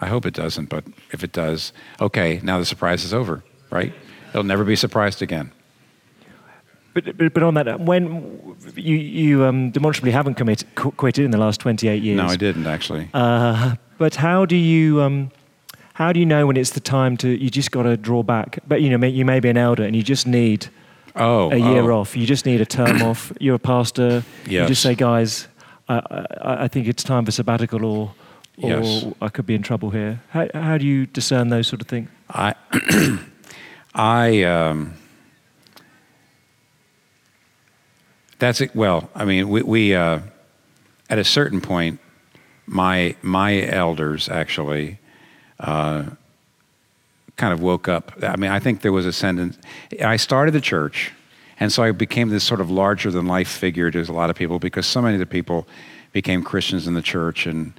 I 0.00 0.06
hope 0.06 0.26
it 0.26 0.34
doesn't, 0.34 0.68
but 0.68 0.84
if 1.12 1.22
it 1.22 1.32
does, 1.32 1.72
okay, 2.00 2.40
now 2.42 2.58
the 2.58 2.64
surprise 2.64 3.04
is 3.04 3.14
over, 3.14 3.44
right? 3.70 3.92
It'll 4.30 4.42
never 4.42 4.64
be 4.64 4.76
surprised 4.76 5.22
again. 5.22 5.52
But, 6.96 7.18
but, 7.18 7.34
but 7.34 7.42
on 7.42 7.52
that, 7.54 7.78
when 7.80 8.56
you, 8.74 8.96
you 8.96 9.44
um, 9.44 9.70
demonstrably 9.70 10.12
haven't 10.12 10.36
committed, 10.36 10.66
quitted 10.74 11.26
in 11.26 11.30
the 11.30 11.36
last 11.36 11.60
28 11.60 12.02
years. 12.02 12.16
No, 12.16 12.24
I 12.24 12.36
didn't 12.36 12.66
actually. 12.66 13.10
Uh, 13.12 13.74
but 13.98 14.14
how 14.14 14.46
do 14.46 14.56
you, 14.56 15.02
um, 15.02 15.30
how 15.92 16.10
do 16.14 16.20
you 16.20 16.24
know 16.24 16.46
when 16.46 16.56
it's 16.56 16.70
the 16.70 16.80
time 16.80 17.18
to, 17.18 17.28
you 17.28 17.50
just 17.50 17.70
got 17.70 17.82
to 17.82 17.98
draw 17.98 18.22
back? 18.22 18.60
But 18.66 18.80
you 18.80 18.96
know, 18.96 19.06
you 19.06 19.26
may 19.26 19.40
be 19.40 19.50
an 19.50 19.58
elder 19.58 19.82
and 19.84 19.94
you 19.94 20.02
just 20.02 20.26
need 20.26 20.68
oh, 21.16 21.52
a 21.52 21.58
year 21.58 21.90
oh. 21.90 22.00
off. 22.00 22.16
You 22.16 22.26
just 22.26 22.46
need 22.46 22.62
a 22.62 22.66
term 22.66 23.02
off. 23.02 23.30
You're 23.40 23.56
a 23.56 23.58
pastor. 23.58 24.24
Yes. 24.46 24.62
You 24.62 24.66
just 24.68 24.80
say, 24.80 24.94
guys, 24.94 25.48
I, 25.90 26.00
I, 26.40 26.64
I 26.64 26.68
think 26.68 26.88
it's 26.88 27.04
time 27.04 27.26
for 27.26 27.30
sabbatical, 27.30 27.84
or 27.84 28.14
or 28.62 28.70
Yes. 28.70 29.04
I 29.20 29.28
could 29.28 29.44
be 29.44 29.54
in 29.54 29.60
trouble 29.60 29.90
here. 29.90 30.22
How, 30.30 30.48
how 30.54 30.78
do 30.78 30.86
you 30.86 31.04
discern 31.04 31.50
those 31.50 31.68
sort 31.68 31.82
of 31.82 31.88
things? 31.88 32.08
I, 32.30 32.54
I, 33.94 34.44
um, 34.44 34.94
that's 38.38 38.60
it. 38.60 38.74
Well, 38.74 39.10
I 39.14 39.24
mean, 39.24 39.48
we, 39.48 39.62
we 39.62 39.94
uh, 39.94 40.20
at 41.08 41.18
a 41.18 41.24
certain 41.24 41.60
point, 41.60 42.00
my 42.66 43.14
my 43.22 43.62
elders 43.62 44.28
actually 44.28 44.98
uh, 45.60 46.04
kind 47.36 47.52
of 47.52 47.60
woke 47.60 47.88
up. 47.88 48.12
I 48.22 48.36
mean, 48.36 48.50
I 48.50 48.58
think 48.58 48.82
there 48.82 48.92
was 48.92 49.06
a 49.06 49.12
sentence. 49.12 49.58
I 50.02 50.16
started 50.16 50.52
the 50.52 50.60
church, 50.60 51.12
and 51.60 51.72
so 51.72 51.82
I 51.82 51.92
became 51.92 52.28
this 52.28 52.44
sort 52.44 52.60
of 52.60 52.70
larger 52.70 53.10
than 53.10 53.26
life 53.26 53.48
figure 53.48 53.90
to 53.90 54.00
a 54.00 54.12
lot 54.12 54.30
of 54.30 54.36
people 54.36 54.58
because 54.58 54.86
so 54.86 55.00
many 55.00 55.14
of 55.14 55.20
the 55.20 55.26
people 55.26 55.66
became 56.12 56.42
Christians 56.42 56.86
in 56.86 56.94
the 56.94 57.02
church, 57.02 57.46
and 57.46 57.72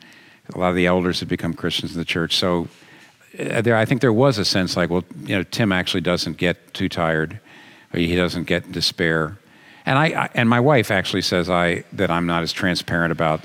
a 0.53 0.57
lot 0.57 0.69
of 0.69 0.75
the 0.75 0.85
elders 0.85 1.19
had 1.19 1.29
become 1.29 1.53
Christians 1.53 1.93
in 1.93 1.99
the 1.99 2.05
church. 2.05 2.35
So 2.35 2.67
uh, 3.37 3.61
there, 3.61 3.75
I 3.75 3.85
think 3.85 4.01
there 4.01 4.13
was 4.13 4.37
a 4.37 4.45
sense 4.45 4.77
like, 4.77 4.89
well, 4.89 5.03
you 5.23 5.35
know, 5.35 5.43
Tim 5.43 5.71
actually 5.71 6.01
doesn't 6.01 6.37
get 6.37 6.73
too 6.73 6.89
tired, 6.89 7.39
or 7.93 7.99
he 7.99 8.15
doesn't 8.15 8.45
get 8.45 8.71
despair. 8.71 9.37
And 9.87 9.97
I, 9.97 10.23
I 10.23 10.29
and 10.33 10.49
my 10.49 10.59
wife 10.59 10.91
actually 10.91 11.21
says 11.21 11.49
I 11.49 11.85
that 11.93 12.11
I'm 12.11 12.25
not 12.25 12.43
as 12.43 12.51
transparent 12.51 13.13
about 13.13 13.39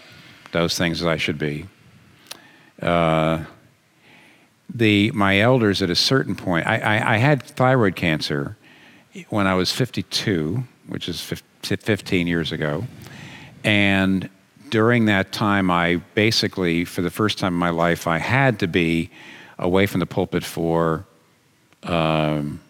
those 0.51 0.77
things 0.77 1.01
as 1.01 1.07
I 1.07 1.17
should 1.17 1.39
be. 1.39 1.67
Uh, 2.81 3.45
the 4.69 5.13
my 5.13 5.39
elders 5.39 5.83
at 5.83 5.89
a 5.89 5.95
certain 5.95 6.35
point. 6.35 6.67
I, 6.67 6.79
I, 6.79 7.15
I 7.15 7.17
had 7.19 7.45
thyroid 7.45 7.95
cancer 7.95 8.57
when 9.29 9.47
I 9.47 9.55
was 9.55 9.71
52, 9.71 10.65
which 10.89 11.09
is 11.09 11.21
15 11.63 12.27
years 12.27 12.51
ago, 12.51 12.89
and 13.63 14.29
during 14.69 15.05
that 15.05 15.31
time, 15.31 15.71
I 15.71 15.97
basically, 16.15 16.85
for 16.85 17.03
the 17.03 17.11
first 17.11 17.39
time 17.39 17.53
in 17.53 17.59
my 17.61 17.71
life, 17.71 18.09
I 18.09 18.19
had 18.19 18.59
to 18.61 18.67
be 18.67 19.11
away 19.61 19.87
from 19.87 20.01
the 20.01 20.07
pulpit 20.07 20.43
for 20.43 21.05
um, 21.85 22.61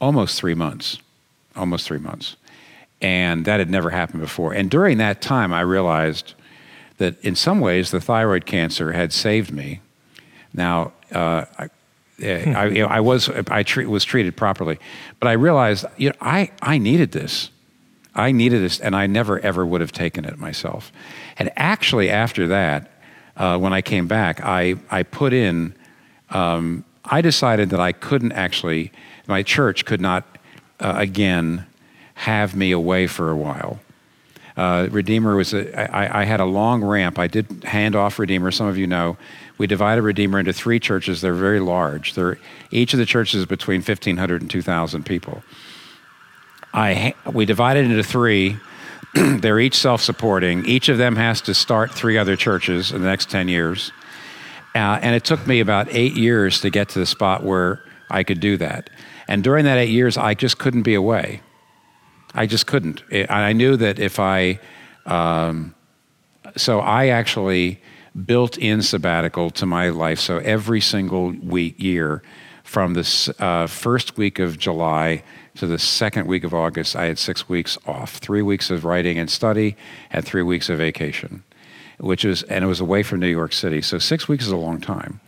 almost 0.00 0.36
three 0.40 0.54
months, 0.54 0.98
almost 1.56 1.86
three 1.86 1.98
months, 1.98 2.36
and 3.00 3.44
that 3.44 3.60
had 3.60 3.70
never 3.70 3.90
happened 3.90 4.20
before. 4.20 4.52
And 4.52 4.70
during 4.70 4.98
that 4.98 5.20
time, 5.20 5.52
I 5.52 5.60
realized 5.60 6.34
that 6.98 7.20
in 7.24 7.34
some 7.34 7.60
ways 7.60 7.90
the 7.90 8.00
thyroid 8.00 8.46
cancer 8.46 8.92
had 8.92 9.12
saved 9.12 9.52
me 9.52 9.80
now, 10.54 10.92
uh, 11.12 11.44
I, 11.58 11.68
I, 12.24 12.66
you 12.68 12.82
know, 12.82 12.86
I 12.86 13.00
was 13.00 13.28
I 13.28 13.64
treat, 13.64 13.86
was 13.86 14.04
treated 14.04 14.36
properly, 14.36 14.78
but 15.18 15.28
I 15.28 15.32
realized 15.32 15.84
you 15.96 16.10
know 16.10 16.16
I 16.20 16.50
I 16.62 16.78
needed 16.78 17.12
this. 17.12 17.50
I 18.14 18.30
needed 18.30 18.62
this, 18.62 18.78
and 18.78 18.94
I 18.94 19.08
never 19.08 19.40
ever 19.40 19.66
would 19.66 19.80
have 19.80 19.90
taken 19.90 20.24
it 20.24 20.38
myself. 20.38 20.92
And 21.36 21.50
actually, 21.56 22.08
after 22.08 22.46
that, 22.46 22.92
uh, 23.36 23.58
when 23.58 23.72
I 23.72 23.82
came 23.82 24.06
back, 24.06 24.40
I 24.40 24.76
I 24.90 25.02
put 25.02 25.32
in. 25.32 25.74
Um, 26.30 26.84
I 27.04 27.20
decided 27.20 27.68
that 27.70 27.80
I 27.80 27.92
couldn't 27.92 28.32
actually. 28.32 28.92
My 29.26 29.42
church 29.42 29.84
could 29.84 30.00
not 30.00 30.33
uh, 30.80 30.94
again 30.96 31.66
have 32.14 32.54
me 32.54 32.70
away 32.70 33.06
for 33.06 33.30
a 33.30 33.36
while. 33.36 33.80
Uh, 34.56 34.86
Redeemer 34.90 35.34
was 35.34 35.52
a, 35.52 35.94
I, 35.94 36.22
I 36.22 36.24
had 36.24 36.38
a 36.38 36.44
long 36.44 36.84
ramp. 36.84 37.18
I 37.18 37.26
did 37.26 37.64
hand 37.64 37.96
off 37.96 38.18
Redeemer. 38.18 38.52
Some 38.52 38.68
of 38.68 38.78
you 38.78 38.86
know 38.86 39.16
we 39.58 39.66
divided 39.66 40.02
Redeemer 40.02 40.38
into 40.38 40.52
three 40.52 40.78
churches. 40.78 41.20
They're 41.20 41.34
very 41.34 41.60
large. 41.60 42.14
They're, 42.14 42.38
each 42.70 42.92
of 42.92 42.98
the 42.98 43.06
churches 43.06 43.40
is 43.40 43.46
between 43.46 43.80
1,500 43.80 44.42
and 44.42 44.50
2,000 44.50 45.04
people. 45.04 45.42
I, 46.72 47.14
we 47.32 47.46
divided 47.46 47.84
into 47.86 48.02
three. 48.02 48.56
They're 49.14 49.60
each 49.60 49.76
self 49.76 50.00
supporting. 50.00 50.66
Each 50.66 50.88
of 50.88 50.98
them 50.98 51.16
has 51.16 51.40
to 51.42 51.54
start 51.54 51.92
three 51.92 52.18
other 52.18 52.36
churches 52.36 52.92
in 52.92 53.00
the 53.00 53.08
next 53.08 53.30
10 53.30 53.48
years. 53.48 53.92
Uh, 54.74 54.98
and 55.02 55.14
it 55.14 55.24
took 55.24 55.46
me 55.46 55.60
about 55.60 55.86
eight 55.90 56.14
years 56.14 56.60
to 56.60 56.70
get 56.70 56.88
to 56.90 56.98
the 56.98 57.06
spot 57.06 57.44
where 57.44 57.80
I 58.10 58.24
could 58.24 58.40
do 58.40 58.56
that. 58.56 58.90
And 59.28 59.42
during 59.42 59.64
that 59.64 59.78
eight 59.78 59.90
years, 59.90 60.16
I 60.16 60.34
just 60.34 60.58
couldn't 60.58 60.82
be 60.82 60.94
away. 60.94 61.40
I 62.34 62.46
just 62.46 62.66
couldn't. 62.66 63.02
It, 63.10 63.30
I 63.30 63.52
knew 63.52 63.76
that 63.76 63.98
if 63.98 64.18
I, 64.18 64.58
um, 65.06 65.74
so 66.56 66.80
I 66.80 67.08
actually 67.08 67.80
built 68.26 68.58
in 68.58 68.82
sabbatical 68.82 69.50
to 69.50 69.66
my 69.66 69.88
life. 69.88 70.20
So 70.20 70.38
every 70.38 70.80
single 70.80 71.30
week, 71.30 71.76
year, 71.78 72.22
from 72.64 72.94
the 72.94 73.34
uh, 73.38 73.66
first 73.66 74.16
week 74.16 74.38
of 74.38 74.58
July 74.58 75.22
to 75.56 75.66
the 75.66 75.78
second 75.78 76.26
week 76.26 76.44
of 76.44 76.54
August, 76.54 76.96
I 76.96 77.04
had 77.04 77.18
six 77.18 77.48
weeks 77.48 77.78
off 77.86 78.16
three 78.16 78.42
weeks 78.42 78.70
of 78.70 78.84
writing 78.84 79.18
and 79.18 79.30
study, 79.30 79.76
and 80.10 80.24
three 80.24 80.42
weeks 80.42 80.68
of 80.68 80.78
vacation, 80.78 81.44
which 81.98 82.24
was, 82.24 82.42
and 82.44 82.64
it 82.64 82.68
was 82.68 82.80
away 82.80 83.02
from 83.02 83.20
New 83.20 83.28
York 83.28 83.52
City. 83.52 83.80
So 83.82 83.98
six 83.98 84.28
weeks 84.28 84.46
is 84.46 84.50
a 84.50 84.56
long 84.56 84.80
time. 84.80 85.20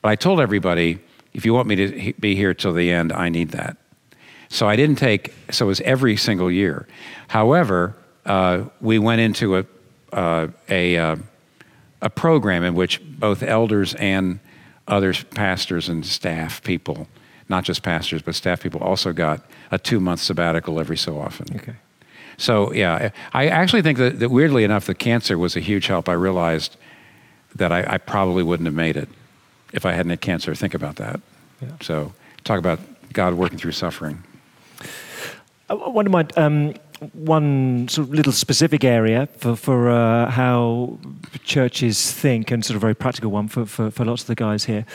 But 0.00 0.10
I 0.10 0.16
told 0.16 0.40
everybody, 0.40 1.00
if 1.36 1.44
you 1.44 1.52
want 1.52 1.68
me 1.68 1.76
to 1.76 2.12
be 2.18 2.34
here 2.34 2.54
till 2.54 2.72
the 2.72 2.90
end, 2.90 3.12
I 3.12 3.28
need 3.28 3.50
that. 3.50 3.76
So 4.48 4.66
I 4.66 4.74
didn't 4.74 4.96
take, 4.96 5.34
so 5.50 5.66
it 5.66 5.68
was 5.68 5.80
every 5.82 6.16
single 6.16 6.50
year. 6.50 6.88
However, 7.28 7.94
uh, 8.24 8.64
we 8.80 8.98
went 8.98 9.20
into 9.20 9.58
a, 9.58 9.66
uh, 10.12 10.48
a, 10.70 10.96
uh, 10.96 11.16
a 12.00 12.08
program 12.08 12.64
in 12.64 12.74
which 12.74 13.02
both 13.04 13.42
elders 13.42 13.94
and 13.94 14.40
other 14.88 15.12
pastors 15.12 15.90
and 15.90 16.06
staff 16.06 16.62
people, 16.62 17.06
not 17.50 17.64
just 17.64 17.82
pastors, 17.82 18.22
but 18.22 18.34
staff 18.34 18.62
people, 18.62 18.80
also 18.80 19.12
got 19.12 19.42
a 19.70 19.78
two 19.78 20.00
month 20.00 20.20
sabbatical 20.20 20.80
every 20.80 20.96
so 20.96 21.18
often. 21.18 21.54
Okay. 21.56 21.74
So, 22.38 22.72
yeah, 22.72 23.10
I 23.34 23.48
actually 23.48 23.82
think 23.82 23.98
that, 23.98 24.20
that 24.20 24.30
weirdly 24.30 24.64
enough, 24.64 24.86
the 24.86 24.94
cancer 24.94 25.36
was 25.36 25.54
a 25.54 25.60
huge 25.60 25.86
help. 25.86 26.08
I 26.08 26.14
realized 26.14 26.76
that 27.54 27.72
I, 27.72 27.84
I 27.94 27.98
probably 27.98 28.42
wouldn't 28.42 28.66
have 28.66 28.74
made 28.74 28.96
it 28.96 29.08
if 29.72 29.86
I 29.86 29.92
hadn't 29.92 30.10
had 30.10 30.20
cancer. 30.20 30.54
Think 30.54 30.74
about 30.74 30.96
that. 30.96 31.20
Yeah. 31.60 31.68
So, 31.80 32.12
talk 32.44 32.58
about 32.58 32.78
God 33.12 33.34
working 33.34 33.58
through 33.58 33.72
suffering. 33.72 34.22
Uh, 35.68 35.76
one 35.76 36.06
of 36.06 36.12
my 36.12 36.26
um, 36.36 36.74
one 37.12 37.88
sort 37.88 38.08
of 38.08 38.14
little 38.14 38.32
specific 38.32 38.84
area 38.84 39.28
for 39.38 39.56
for 39.56 39.90
uh, 39.90 40.30
how 40.30 40.98
churches 41.44 42.12
think, 42.12 42.50
and 42.50 42.64
sort 42.64 42.76
of 42.76 42.80
very 42.80 42.94
practical 42.94 43.30
one 43.30 43.48
for 43.48 43.66
for, 43.66 43.90
for 43.90 44.04
lots 44.04 44.22
of 44.22 44.28
the 44.28 44.34
guys 44.34 44.64
here. 44.64 44.86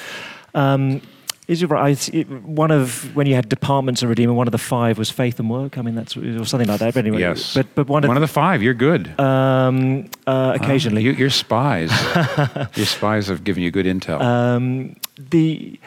Um, 0.53 1.01
is 1.47 1.63
it 1.63 1.67
right? 1.67 2.25
One 2.43 2.71
of 2.71 3.15
when 3.15 3.27
you 3.27 3.35
had 3.35 3.49
departments 3.49 4.01
in 4.01 4.09
Redeemer, 4.09 4.33
one 4.33 4.47
of 4.47 4.51
the 4.51 4.57
five 4.57 4.97
was 4.97 5.09
faith 5.09 5.39
and 5.39 5.49
work. 5.49 5.77
I 5.77 5.81
mean, 5.81 5.95
that's 5.95 6.15
or 6.15 6.45
something 6.45 6.67
like 6.67 6.79
that. 6.79 6.93
But 6.93 7.05
anyway, 7.05 7.19
yes. 7.19 7.53
But 7.53 7.67
but 7.75 7.87
one 7.87 8.03
of, 8.03 8.07
one 8.07 8.17
of 8.17 8.21
the 8.21 8.27
five, 8.27 8.61
you're 8.61 8.73
good. 8.73 9.19
Um, 9.19 10.09
uh, 10.27 10.57
occasionally, 10.59 11.07
uh, 11.07 11.13
you, 11.13 11.25
are 11.25 11.29
spies. 11.29 11.91
your 12.75 12.85
spies 12.85 13.27
have 13.27 13.43
given 13.43 13.63
you 13.63 13.71
good 13.71 13.85
intel. 13.85 14.21
Um, 14.21 14.95
the 15.17 15.79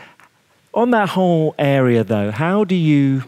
on 0.74 0.90
that 0.90 1.08
whole 1.10 1.54
area, 1.58 2.04
though, 2.04 2.30
how 2.30 2.64
do 2.64 2.74
you 2.74 3.24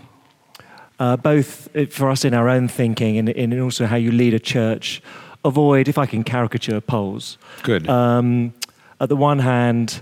uh, 0.98 1.16
both 1.16 1.74
uh, 1.76 1.86
for 1.86 2.10
us 2.10 2.24
in 2.24 2.34
our 2.34 2.48
own 2.48 2.68
thinking 2.68 3.18
and, 3.18 3.28
and, 3.28 3.58
also 3.60 3.86
how 3.86 3.96
you 3.96 4.10
lead 4.10 4.34
a 4.34 4.38
church, 4.38 5.02
avoid, 5.44 5.88
if 5.88 5.98
I 5.98 6.06
can 6.06 6.24
caricature 6.24 6.80
poles. 6.80 7.38
Good. 7.62 7.88
Um, 7.88 8.54
at 9.00 9.08
the 9.08 9.16
one 9.16 9.38
hand, 9.38 10.00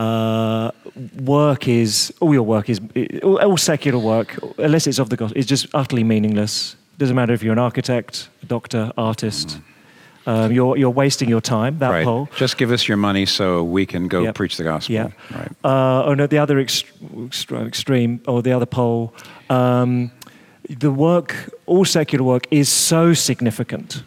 uh, 0.00 0.70
work 1.20 1.68
is 1.68 2.12
all 2.20 2.32
your 2.32 2.46
work 2.46 2.70
is 2.70 2.80
all, 3.22 3.56
secular 3.56 3.98
work, 3.98 4.38
unless 4.58 4.86
it's 4.86 4.98
of 4.98 5.10
the 5.10 5.16
gospel, 5.16 5.38
is 5.38 5.46
just 5.46 5.66
utterly 5.74 6.04
meaningless. 6.04 6.76
Doesn't 6.96 7.16
matter 7.16 7.34
if 7.34 7.42
you're 7.42 7.52
an 7.52 7.58
architect, 7.58 8.28
a 8.42 8.46
doctor, 8.46 8.92
artist. 8.96 9.48
Mm. 9.48 9.62
Um, 10.26 10.52
you're, 10.52 10.76
you're 10.76 10.90
wasting 10.90 11.28
your 11.28 11.40
time, 11.40 11.78
that 11.78 11.90
right. 11.90 12.28
Just 12.36 12.58
give 12.58 12.70
us 12.70 12.86
your 12.86 12.98
money 12.98 13.26
so 13.26 13.64
we 13.64 13.86
can 13.86 14.06
go 14.06 14.22
yep. 14.22 14.34
preach 14.34 14.58
the 14.58 14.64
gospel. 14.64 14.94
Yeah. 14.94 15.08
Right. 15.34 15.50
Uh, 15.64 16.04
oh, 16.04 16.14
no, 16.14 16.26
the 16.26 16.38
other 16.38 16.56
ext- 16.56 17.66
extreme, 17.66 18.20
or 18.26 18.42
the 18.42 18.52
other 18.52 18.66
pole, 18.66 19.14
um, 19.48 20.12
the 20.68 20.90
work, 20.90 21.34
all 21.66 21.84
secular 21.84 22.22
work, 22.22 22.46
is 22.50 22.68
so 22.68 23.14
significant 23.14 24.02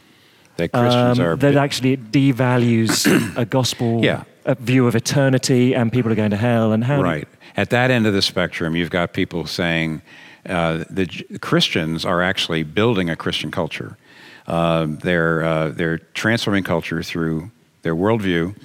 that 0.58 0.72
Christians 0.72 1.20
um, 1.20 1.26
are 1.26 1.36
that 1.36 1.56
actually 1.56 1.94
it 1.94 2.12
devalues 2.12 3.08
a 3.36 3.46
gospel 3.46 4.04
yeah. 4.04 4.24
A 4.46 4.56
view 4.56 4.88
of 4.88 4.96
eternity 4.96 5.74
and 5.74 5.92
people 5.92 6.12
are 6.12 6.16
going 6.16 6.32
to 6.32 6.38
hell 6.38 6.72
and 6.72 6.84
how 6.84 7.02
right 7.02 7.28
at 7.56 7.70
that 7.70 7.92
end 7.92 8.06
of 8.06 8.14
the 8.14 8.22
spectrum 8.22 8.76
you've 8.76 8.90
got 8.90 9.14
people 9.14 9.46
saying 9.46 10.02
uh, 10.48 10.84
the 10.90 11.08
Christians 11.40 12.04
are 12.04 12.22
actually 12.22 12.64
building 12.64 13.10
a 13.10 13.16
Christian 13.16 13.50
culture. 13.50 13.98
Uh, 14.46 14.88
they're 14.90 15.44
uh, 15.44 15.70
they're 15.70 16.00
transforming 16.00 16.64
culture 16.64 17.02
through 17.02 17.50
their 17.82 17.96
worldview, 17.96 18.56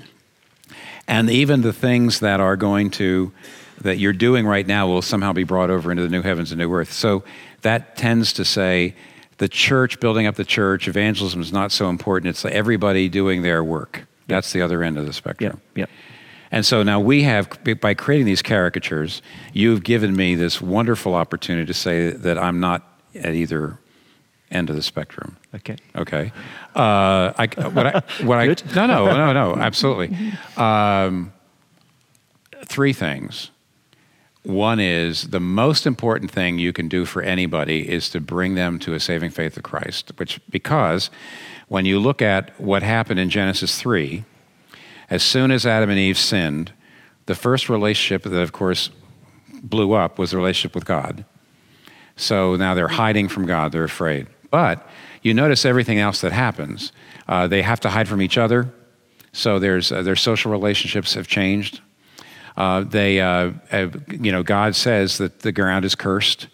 and 1.06 1.30
even 1.30 1.62
the 1.62 1.72
things 1.72 2.20
that 2.20 2.40
are 2.40 2.56
going 2.56 2.90
to 2.90 3.32
that 3.80 3.98
you're 3.98 4.12
doing 4.12 4.44
right 4.44 4.66
now 4.66 4.88
will 4.88 5.02
somehow 5.02 5.32
be 5.32 5.44
brought 5.44 5.70
over 5.70 5.92
into 5.92 6.02
the 6.02 6.08
new 6.08 6.22
heavens 6.22 6.50
and 6.50 6.58
new 6.58 6.72
earth. 6.72 6.92
So 6.92 7.22
that 7.62 7.96
tends 7.96 8.32
to 8.32 8.44
say 8.44 8.96
the 9.36 9.48
church, 9.48 10.00
building 10.00 10.26
up 10.26 10.34
the 10.34 10.44
church, 10.44 10.88
evangelism 10.88 11.40
is 11.40 11.52
not 11.52 11.70
so 11.70 11.88
important. 11.88 12.30
It's 12.30 12.44
everybody 12.44 13.08
doing 13.08 13.42
their 13.42 13.62
work. 13.62 14.07
That's 14.28 14.52
the 14.52 14.62
other 14.62 14.82
end 14.82 14.98
of 14.98 15.06
the 15.06 15.12
spectrum. 15.12 15.60
Yeah. 15.74 15.86
yeah. 15.86 15.86
And 16.50 16.64
so 16.64 16.82
now 16.82 17.00
we 17.00 17.24
have, 17.24 17.50
by 17.80 17.94
creating 17.94 18.26
these 18.26 18.40
caricatures, 18.42 19.20
you've 19.52 19.84
given 19.84 20.16
me 20.16 20.34
this 20.34 20.60
wonderful 20.62 21.14
opportunity 21.14 21.66
to 21.66 21.74
say 21.74 22.10
that 22.10 22.38
I'm 22.38 22.60
not 22.60 23.00
at 23.14 23.34
either 23.34 23.78
end 24.50 24.70
of 24.70 24.76
the 24.76 24.82
spectrum. 24.82 25.36
Okay. 25.54 25.76
Okay. 25.94 26.32
Uh, 26.74 27.32
I, 27.36 27.48
what 27.72 27.86
I, 27.86 28.02
what 28.24 28.38
I, 28.38 28.46
no, 28.74 28.86
no, 28.86 29.16
no, 29.16 29.32
no, 29.32 29.56
absolutely. 29.56 30.16
Um, 30.56 31.32
three 32.64 32.92
things. 32.92 33.50
One 34.44 34.80
is 34.80 35.28
the 35.28 35.40
most 35.40 35.86
important 35.86 36.30
thing 36.30 36.58
you 36.58 36.72
can 36.72 36.88
do 36.88 37.04
for 37.04 37.20
anybody 37.20 37.90
is 37.90 38.08
to 38.10 38.20
bring 38.20 38.54
them 38.54 38.78
to 38.78 38.94
a 38.94 39.00
saving 39.00 39.30
faith 39.30 39.58
of 39.58 39.64
Christ, 39.64 40.12
which 40.16 40.40
because 40.48 41.10
when 41.68 41.84
you 41.84 41.98
look 41.98 42.20
at 42.22 42.58
what 42.60 42.82
happened 42.82 43.20
in 43.20 43.30
Genesis 43.30 43.78
3, 43.78 44.24
as 45.10 45.22
soon 45.22 45.50
as 45.50 45.66
Adam 45.66 45.90
and 45.90 45.98
Eve 45.98 46.18
sinned, 46.18 46.72
the 47.26 47.34
first 47.34 47.68
relationship 47.68 48.22
that 48.22 48.40
of 48.40 48.52
course 48.52 48.90
blew 49.62 49.92
up 49.92 50.18
was 50.18 50.30
the 50.30 50.36
relationship 50.36 50.74
with 50.74 50.84
God. 50.84 51.24
So 52.16 52.56
now 52.56 52.74
they're 52.74 52.88
hiding 52.88 53.28
from 53.28 53.46
God, 53.46 53.72
they're 53.72 53.84
afraid. 53.84 54.26
But 54.50 54.88
you 55.22 55.34
notice 55.34 55.64
everything 55.64 55.98
else 55.98 56.20
that 56.22 56.32
happens. 56.32 56.92
Uh, 57.28 57.46
they 57.46 57.62
have 57.62 57.80
to 57.80 57.90
hide 57.90 58.08
from 58.08 58.22
each 58.22 58.38
other. 58.38 58.72
So 59.32 59.58
there's, 59.58 59.92
uh, 59.92 60.02
their 60.02 60.16
social 60.16 60.50
relationships 60.50 61.14
have 61.14 61.28
changed. 61.28 61.80
Uh, 62.56 62.80
they, 62.80 63.20
uh, 63.20 63.52
have, 63.68 64.02
you 64.10 64.32
know, 64.32 64.42
God 64.42 64.74
says 64.74 65.18
that 65.18 65.40
the 65.40 65.52
ground 65.52 65.84
is 65.84 65.94
cursed. 65.94 66.48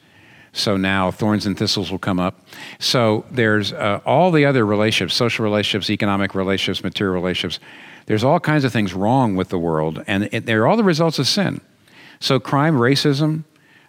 So 0.55 0.77
now 0.77 1.11
thorns 1.11 1.47
and 1.47 1.59
thistles 1.59 1.91
will 1.91 1.99
come 1.99 2.21
up. 2.21 2.41
So 2.79 3.25
there's 3.31 3.73
uh, 3.73 4.01
all 4.07 4.31
the 4.31 4.45
other 4.47 4.65
relationships, 4.65 5.15
social 5.15 5.43
relationships, 5.45 5.91
economic 5.91 6.35
relationships, 6.35 6.85
material 6.85 7.15
relationships. 7.15 7.63
There's 8.07 8.23
all 8.23 8.39
kinds 8.39 8.65
of 8.65 8.73
things 8.73 8.95
wrong 8.95 9.35
with 9.35 9.49
the 9.49 9.59
world, 9.59 10.05
and 10.07 10.29
it, 10.31 10.47
they're 10.47 10.67
all 10.67 10.77
the 10.77 10.85
results 10.85 11.19
of 11.19 11.27
sin. 11.27 11.61
So 12.21 12.39
crime, 12.39 12.77
racism, 12.77 13.43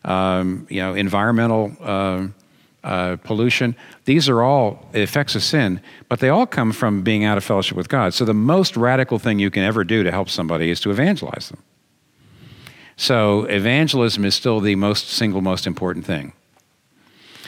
um, 0.04 0.66
you 0.70 0.82
know, 0.82 0.96
environmental 0.96 1.72
uh, 1.80 2.28
uh, 2.84 3.18
pollution. 3.18 3.76
These 4.06 4.28
are 4.28 4.42
all 4.42 4.90
effects 4.94 5.36
of 5.36 5.44
sin, 5.44 5.82
but 6.10 6.20
they 6.20 6.30
all 6.30 6.48
come 6.48 6.72
from 6.72 7.04
being 7.04 7.24
out 7.24 7.38
of 7.38 7.44
fellowship 7.44 7.78
with 7.78 7.90
God. 7.90 8.16
So 8.16 8.26
the 8.26 8.34
most 8.34 8.76
radical 8.76 9.20
thing 9.20 9.38
you 9.38 9.52
can 9.52 9.62
ever 9.62 9.84
do 9.84 10.04
to 10.04 10.12
help 10.12 10.30
somebody 10.30 10.72
is 10.72 10.80
to 10.82 10.90
evangelize 10.90 11.50
them. 11.50 11.62
So 12.98 13.44
evangelism 13.44 14.26
is 14.26 14.34
still 14.34 14.60
the 14.60 14.76
most 14.76 15.10
single 15.10 15.42
most 15.42 15.68
important 15.68 16.06
thing. 16.06 16.34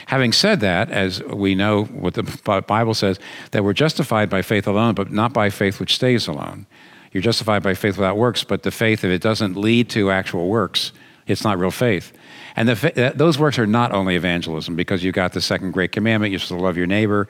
Having 0.08 0.32
said 0.32 0.60
that, 0.60 0.90
as 0.90 1.22
we 1.24 1.54
know 1.54 1.84
what 1.84 2.14
the 2.14 2.62
Bible 2.66 2.94
says, 2.94 3.18
that 3.50 3.62
we're 3.62 3.74
justified 3.74 4.30
by 4.30 4.40
faith 4.40 4.66
alone, 4.66 4.94
but 4.94 5.12
not 5.12 5.34
by 5.34 5.50
faith 5.50 5.78
which 5.78 5.94
stays 5.94 6.26
alone. 6.26 6.64
You're 7.12 7.22
justified 7.22 7.62
by 7.62 7.74
faith 7.74 7.98
without 7.98 8.16
works, 8.16 8.42
but 8.42 8.62
the 8.62 8.70
faith, 8.70 9.04
if 9.04 9.10
it 9.10 9.20
doesn't 9.20 9.54
lead 9.54 9.90
to 9.90 10.10
actual 10.10 10.48
works, 10.48 10.92
it's 11.26 11.44
not 11.44 11.58
real 11.58 11.70
faith. 11.70 12.14
And 12.56 12.70
the, 12.70 13.12
those 13.14 13.38
works 13.38 13.58
are 13.58 13.66
not 13.66 13.92
only 13.92 14.16
evangelism, 14.16 14.76
because 14.76 15.04
you've 15.04 15.14
got 15.14 15.34
the 15.34 15.42
second 15.42 15.72
great 15.72 15.92
commandment, 15.92 16.30
you're 16.30 16.40
supposed 16.40 16.58
to 16.58 16.64
love 16.64 16.78
your 16.78 16.86
neighbor. 16.86 17.28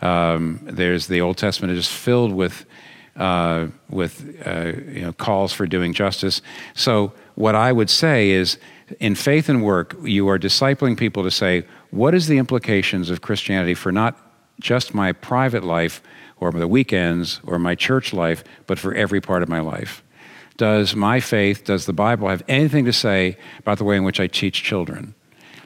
Um, 0.00 0.58
there's 0.64 1.06
the 1.06 1.20
Old 1.20 1.36
Testament 1.36 1.74
is 1.74 1.86
just 1.86 1.96
filled 1.96 2.32
with, 2.32 2.66
uh, 3.14 3.68
with 3.88 4.36
uh, 4.44 4.72
you 4.90 5.02
know, 5.02 5.12
calls 5.12 5.52
for 5.52 5.64
doing 5.64 5.92
justice. 5.92 6.42
So, 6.74 7.12
what 7.36 7.54
I 7.54 7.70
would 7.70 7.88
say 7.88 8.30
is, 8.30 8.58
in 9.00 9.14
faith 9.14 9.48
and 9.48 9.62
work, 9.62 9.96
you 10.02 10.28
are 10.28 10.38
discipling 10.38 10.96
people 10.96 11.22
to 11.22 11.30
say, 11.30 11.66
what 11.90 12.14
is 12.14 12.26
the 12.26 12.38
implications 12.38 13.10
of 13.10 13.20
Christianity 13.20 13.74
for 13.74 13.92
not 13.92 14.16
just 14.60 14.94
my 14.94 15.12
private 15.12 15.64
life 15.64 16.02
or 16.38 16.52
the 16.52 16.68
weekends 16.68 17.40
or 17.44 17.58
my 17.58 17.74
church 17.74 18.12
life, 18.12 18.44
but 18.66 18.78
for 18.78 18.94
every 18.94 19.20
part 19.20 19.42
of 19.42 19.48
my 19.48 19.60
life? 19.60 20.02
Does 20.56 20.96
my 20.96 21.20
faith, 21.20 21.64
does 21.64 21.86
the 21.86 21.92
Bible 21.92 22.28
have 22.28 22.42
anything 22.48 22.84
to 22.86 22.92
say 22.92 23.36
about 23.58 23.78
the 23.78 23.84
way 23.84 23.96
in 23.96 24.04
which 24.04 24.20
I 24.20 24.26
teach 24.26 24.62
children? 24.62 25.14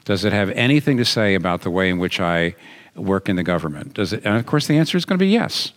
Does 0.03 0.25
it 0.25 0.33
have 0.33 0.49
anything 0.51 0.97
to 0.97 1.05
say 1.05 1.35
about 1.35 1.61
the 1.61 1.71
way 1.71 1.89
in 1.89 1.99
which 1.99 2.19
I 2.19 2.55
work 2.95 3.29
in 3.29 3.35
the 3.35 3.43
government? 3.43 3.93
Does 3.93 4.13
it? 4.13 4.25
And 4.25 4.37
of 4.37 4.45
course, 4.45 4.67
the 4.67 4.77
answer 4.77 4.97
is 4.97 5.05
going 5.05 5.17
to 5.17 5.23
be 5.23 5.29
yes. 5.29 5.71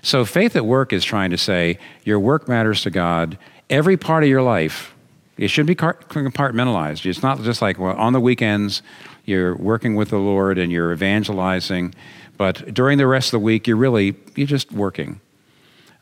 So, 0.00 0.24
faith 0.24 0.54
at 0.54 0.64
work 0.64 0.92
is 0.92 1.04
trying 1.04 1.30
to 1.30 1.38
say 1.38 1.78
your 2.04 2.20
work 2.20 2.48
matters 2.48 2.82
to 2.82 2.90
God. 2.90 3.36
Every 3.68 3.96
part 3.96 4.22
of 4.22 4.28
your 4.28 4.42
life, 4.42 4.94
it 5.38 5.48
should 5.48 5.66
be 5.66 5.74
compartmentalized. 5.74 7.06
It's 7.06 7.22
not 7.22 7.40
just 7.42 7.62
like, 7.62 7.78
well, 7.78 7.96
on 7.96 8.12
the 8.12 8.20
weekends, 8.20 8.82
you're 9.24 9.56
working 9.56 9.94
with 9.94 10.10
the 10.10 10.18
Lord 10.18 10.58
and 10.58 10.72
you're 10.72 10.92
evangelizing, 10.92 11.94
but 12.36 12.74
during 12.74 12.98
the 12.98 13.06
rest 13.06 13.28
of 13.28 13.32
the 13.32 13.44
week, 13.44 13.66
you're 13.66 13.76
really, 13.76 14.16
you're 14.34 14.46
just 14.46 14.72
working. 14.72 15.20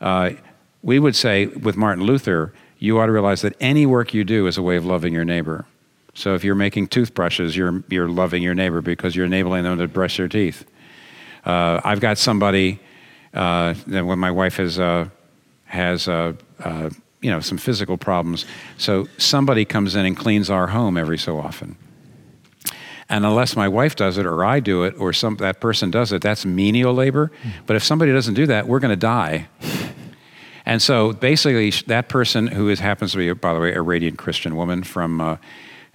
Uh, 0.01 0.31
we 0.81 0.99
would 0.99 1.15
say 1.15 1.45
with 1.47 1.77
Martin 1.77 2.03
Luther, 2.03 2.53
you 2.79 2.99
ought 2.99 3.07
to 3.07 3.11
realize 3.11 3.41
that 3.41 3.55
any 3.59 3.85
work 3.85 4.13
you 4.13 4.23
do 4.23 4.47
is 4.47 4.57
a 4.57 4.61
way 4.61 4.75
of 4.75 4.85
loving 4.85 5.13
your 5.13 5.25
neighbor. 5.25 5.65
So 6.13 6.33
if 6.33 6.43
you're 6.43 6.55
making 6.55 6.87
toothbrushes, 6.87 7.55
you're, 7.55 7.83
you're 7.89 8.09
loving 8.09 8.41
your 8.41 8.55
neighbor 8.55 8.81
because 8.81 9.15
you're 9.15 9.25
enabling 9.25 9.63
them 9.63 9.77
to 9.77 9.87
brush 9.87 10.17
their 10.17 10.27
teeth. 10.27 10.65
Uh, 11.45 11.79
I've 11.83 11.99
got 11.99 12.17
somebody, 12.17 12.79
uh, 13.33 13.73
when 13.73 14.19
my 14.19 14.31
wife 14.31 14.57
has, 14.57 14.79
uh, 14.79 15.09
has 15.65 16.07
uh, 16.07 16.33
uh, 16.59 16.89
you 17.21 17.31
know, 17.31 17.39
some 17.39 17.57
physical 17.57 17.97
problems, 17.97 18.45
so 18.77 19.07
somebody 19.17 19.65
comes 19.65 19.95
in 19.95 20.05
and 20.05 20.15
cleans 20.15 20.49
our 20.49 20.67
home 20.67 20.97
every 20.97 21.17
so 21.17 21.39
often. 21.39 21.77
And 23.09 23.25
unless 23.25 23.55
my 23.55 23.67
wife 23.67 23.95
does 23.95 24.17
it 24.17 24.25
or 24.25 24.43
I 24.43 24.59
do 24.59 24.83
it 24.83 24.95
or 24.99 25.13
some, 25.13 25.37
that 25.37 25.61
person 25.61 25.91
does 25.91 26.11
it, 26.11 26.21
that's 26.21 26.45
menial 26.45 26.93
labor. 26.93 27.31
But 27.65 27.75
if 27.77 27.83
somebody 27.83 28.11
doesn't 28.11 28.33
do 28.33 28.47
that, 28.47 28.67
we're 28.67 28.79
going 28.79 28.91
to 28.91 28.95
die. 28.97 29.47
And 30.65 30.81
so 30.81 31.13
basically, 31.13 31.69
that 31.87 32.09
person 32.09 32.47
who 32.47 32.67
is, 32.67 32.81
happens 32.81 33.13
to 33.13 33.17
be, 33.17 33.31
by 33.31 33.53
the 33.53 33.59
way, 33.61 33.73
a 33.73 33.81
radiant 33.81 34.17
Christian 34.17 34.57
woman 34.57 34.83
from 34.83 35.21
uh, 35.21 35.37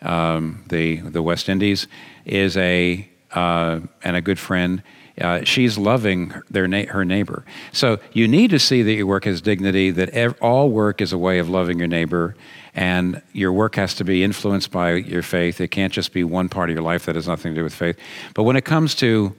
um, 0.00 0.64
the, 0.68 0.96
the 1.00 1.22
West 1.22 1.50
Indies 1.50 1.86
is 2.24 2.56
a, 2.56 3.06
uh, 3.32 3.80
and 4.02 4.16
a 4.16 4.22
good 4.22 4.38
friend. 4.38 4.82
Uh, 5.20 5.44
she's 5.44 5.76
loving 5.76 6.32
their 6.50 6.66
na- 6.66 6.86
her 6.86 7.04
neighbor. 7.04 7.44
So 7.72 7.98
you 8.12 8.26
need 8.26 8.50
to 8.50 8.58
see 8.58 8.82
that 8.82 8.92
your 8.94 9.06
work 9.06 9.24
has 9.24 9.40
dignity, 9.40 9.90
that 9.90 10.08
ev- 10.10 10.36
all 10.40 10.70
work 10.70 11.00
is 11.00 11.12
a 11.12 11.18
way 11.18 11.38
of 11.38 11.48
loving 11.48 11.78
your 11.78 11.88
neighbor, 11.88 12.34
and 12.74 13.20
your 13.32 13.52
work 13.52 13.76
has 13.76 13.94
to 13.96 14.04
be 14.04 14.24
influenced 14.24 14.70
by 14.70 14.94
your 14.94 15.22
faith. 15.22 15.60
It 15.60 15.68
can't 15.68 15.92
just 15.92 16.12
be 16.12 16.24
one 16.24 16.48
part 16.48 16.70
of 16.70 16.74
your 16.74 16.82
life 16.82 17.04
that 17.06 17.16
has 17.16 17.28
nothing 17.28 17.52
to 17.54 17.60
do 17.60 17.64
with 17.64 17.74
faith. 17.74 17.98
But 18.34 18.44
when 18.44 18.56
it 18.56 18.64
comes 18.64 18.94
to 18.96 19.34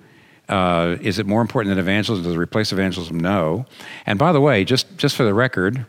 uh, 0.50 0.98
is 1.02 1.20
it 1.20 1.26
more 1.26 1.42
important 1.42 1.72
than 1.72 1.80
evangelism? 1.80 2.24
Does 2.24 2.36
it 2.36 2.38
replace 2.38 2.72
evangelism? 2.72 3.20
No. 3.20 3.66
And 4.06 4.20
by 4.20 4.32
the 4.32 4.42
way, 4.42 4.66
just, 4.66 4.98
just 4.98 5.16
for 5.16 5.24
the 5.24 5.34
record, 5.34 5.86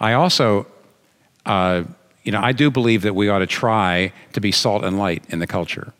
I 0.00 0.14
also, 0.14 0.66
uh, 1.46 1.84
you 2.24 2.32
know, 2.32 2.40
I 2.40 2.52
do 2.52 2.70
believe 2.70 3.02
that 3.02 3.14
we 3.14 3.28
ought 3.28 3.38
to 3.38 3.46
try 3.46 4.12
to 4.32 4.40
be 4.40 4.52
salt 4.52 4.84
and 4.84 4.98
light 4.98 5.24
in 5.28 5.38
the 5.38 5.46
culture. 5.46 5.92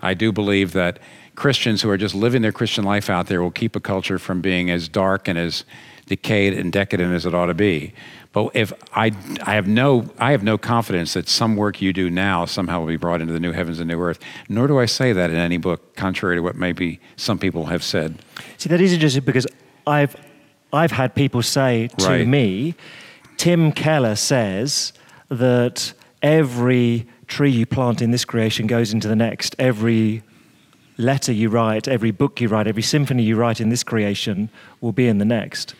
I 0.00 0.14
do 0.14 0.30
believe 0.30 0.72
that 0.72 0.98
Christians 1.36 1.82
who 1.82 1.90
are 1.90 1.96
just 1.96 2.14
living 2.14 2.42
their 2.42 2.52
Christian 2.52 2.84
life 2.84 3.08
out 3.08 3.26
there 3.26 3.42
will 3.42 3.50
keep 3.50 3.76
a 3.76 3.80
culture 3.80 4.18
from 4.18 4.40
being 4.40 4.70
as 4.70 4.88
dark 4.88 5.28
and 5.28 5.38
as 5.38 5.64
decayed 6.06 6.54
and 6.54 6.72
decadent 6.72 7.14
as 7.14 7.26
it 7.26 7.34
ought 7.34 7.46
to 7.46 7.54
be. 7.54 7.92
But 8.32 8.50
if 8.54 8.72
I, 8.94 9.12
I 9.42 9.54
have 9.54 9.66
no, 9.66 10.08
I 10.18 10.32
have 10.32 10.42
no 10.42 10.58
confidence 10.58 11.14
that 11.14 11.28
some 11.28 11.56
work 11.56 11.80
you 11.80 11.92
do 11.92 12.10
now 12.10 12.44
somehow 12.44 12.80
will 12.80 12.86
be 12.86 12.96
brought 12.96 13.20
into 13.20 13.32
the 13.32 13.40
new 13.40 13.52
heavens 13.52 13.80
and 13.80 13.88
new 13.88 14.00
earth. 14.00 14.18
Nor 14.48 14.66
do 14.66 14.78
I 14.78 14.86
say 14.86 15.12
that 15.12 15.30
in 15.30 15.36
any 15.36 15.56
book, 15.56 15.96
contrary 15.96 16.36
to 16.36 16.42
what 16.42 16.54
maybe 16.54 17.00
some 17.16 17.38
people 17.38 17.66
have 17.66 17.82
said. 17.82 18.18
See, 18.58 18.68
that 18.68 18.80
is 18.80 18.92
interesting 18.92 19.24
because 19.24 19.46
I've, 19.86 20.16
I've 20.72 20.92
had 20.92 21.14
people 21.14 21.42
say 21.42 21.88
to 21.98 22.08
right. 22.08 22.26
me, 22.26 22.74
Tim 23.36 23.72
Keller 23.72 24.16
says 24.16 24.92
that 25.28 25.92
every 26.22 27.06
tree 27.26 27.50
you 27.50 27.66
plant 27.66 28.00
in 28.00 28.10
this 28.10 28.24
creation 28.24 28.66
goes 28.66 28.92
into 28.92 29.08
the 29.08 29.16
next. 29.16 29.56
Every 29.58 30.22
letter 30.98 31.32
you 31.32 31.48
write, 31.48 31.88
every 31.88 32.10
book 32.10 32.40
you 32.40 32.48
write, 32.48 32.66
every 32.66 32.82
symphony 32.82 33.22
you 33.22 33.36
write 33.36 33.60
in 33.60 33.68
this 33.68 33.82
creation 33.82 34.48
will 34.80 34.92
be 34.92 35.06
in 35.06 35.18
the 35.18 35.24
next. 35.24 35.74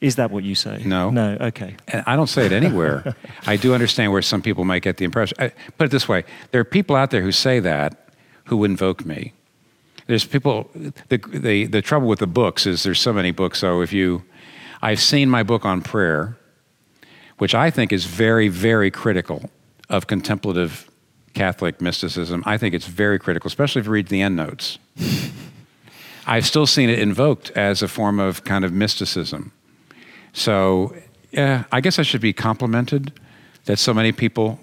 Is 0.00 0.16
that 0.16 0.30
what 0.30 0.44
you 0.44 0.54
say? 0.54 0.82
No. 0.84 1.10
No, 1.10 1.36
okay. 1.40 1.76
And 1.88 2.02
I 2.06 2.16
don't 2.16 2.26
say 2.26 2.46
it 2.46 2.52
anywhere. 2.52 3.14
I 3.46 3.56
do 3.56 3.72
understand 3.72 4.12
where 4.12 4.22
some 4.22 4.42
people 4.42 4.64
might 4.64 4.82
get 4.82 4.96
the 4.96 5.04
impression. 5.04 5.36
I, 5.40 5.52
put 5.78 5.84
it 5.86 5.90
this 5.90 6.08
way 6.08 6.24
there 6.50 6.60
are 6.60 6.64
people 6.64 6.96
out 6.96 7.10
there 7.10 7.22
who 7.22 7.32
say 7.32 7.60
that 7.60 8.10
who 8.44 8.64
invoke 8.64 9.04
me. 9.04 9.32
There's 10.06 10.24
people, 10.24 10.70
the, 11.08 11.18
the, 11.18 11.66
the 11.66 11.82
trouble 11.82 12.06
with 12.06 12.20
the 12.20 12.28
books 12.28 12.64
is 12.64 12.84
there's 12.84 13.00
so 13.00 13.12
many 13.12 13.32
books. 13.32 13.58
So 13.58 13.80
if 13.80 13.92
you, 13.92 14.22
I've 14.80 15.00
seen 15.00 15.28
my 15.28 15.42
book 15.42 15.64
on 15.64 15.82
prayer, 15.82 16.36
which 17.38 17.54
I 17.54 17.70
think 17.70 17.92
is 17.92 18.04
very, 18.04 18.46
very 18.48 18.90
critical 18.90 19.50
of 19.88 20.06
contemplative 20.06 20.88
Catholic 21.36 21.82
mysticism. 21.82 22.42
I 22.46 22.56
think 22.56 22.74
it's 22.74 22.86
very 22.86 23.18
critical, 23.18 23.46
especially 23.46 23.80
if 23.80 23.86
you 23.86 23.92
read 23.92 24.08
the 24.08 24.22
endnotes. 24.22 24.78
I've 26.26 26.46
still 26.46 26.66
seen 26.66 26.88
it 26.88 26.98
invoked 26.98 27.50
as 27.50 27.82
a 27.82 27.88
form 27.88 28.18
of 28.18 28.42
kind 28.44 28.64
of 28.64 28.72
mysticism. 28.72 29.52
So, 30.32 30.96
yeah, 31.32 31.64
I 31.70 31.82
guess 31.82 31.98
I 31.98 32.02
should 32.02 32.22
be 32.22 32.32
complimented 32.32 33.12
that 33.66 33.78
so 33.78 33.92
many 33.92 34.12
people 34.12 34.58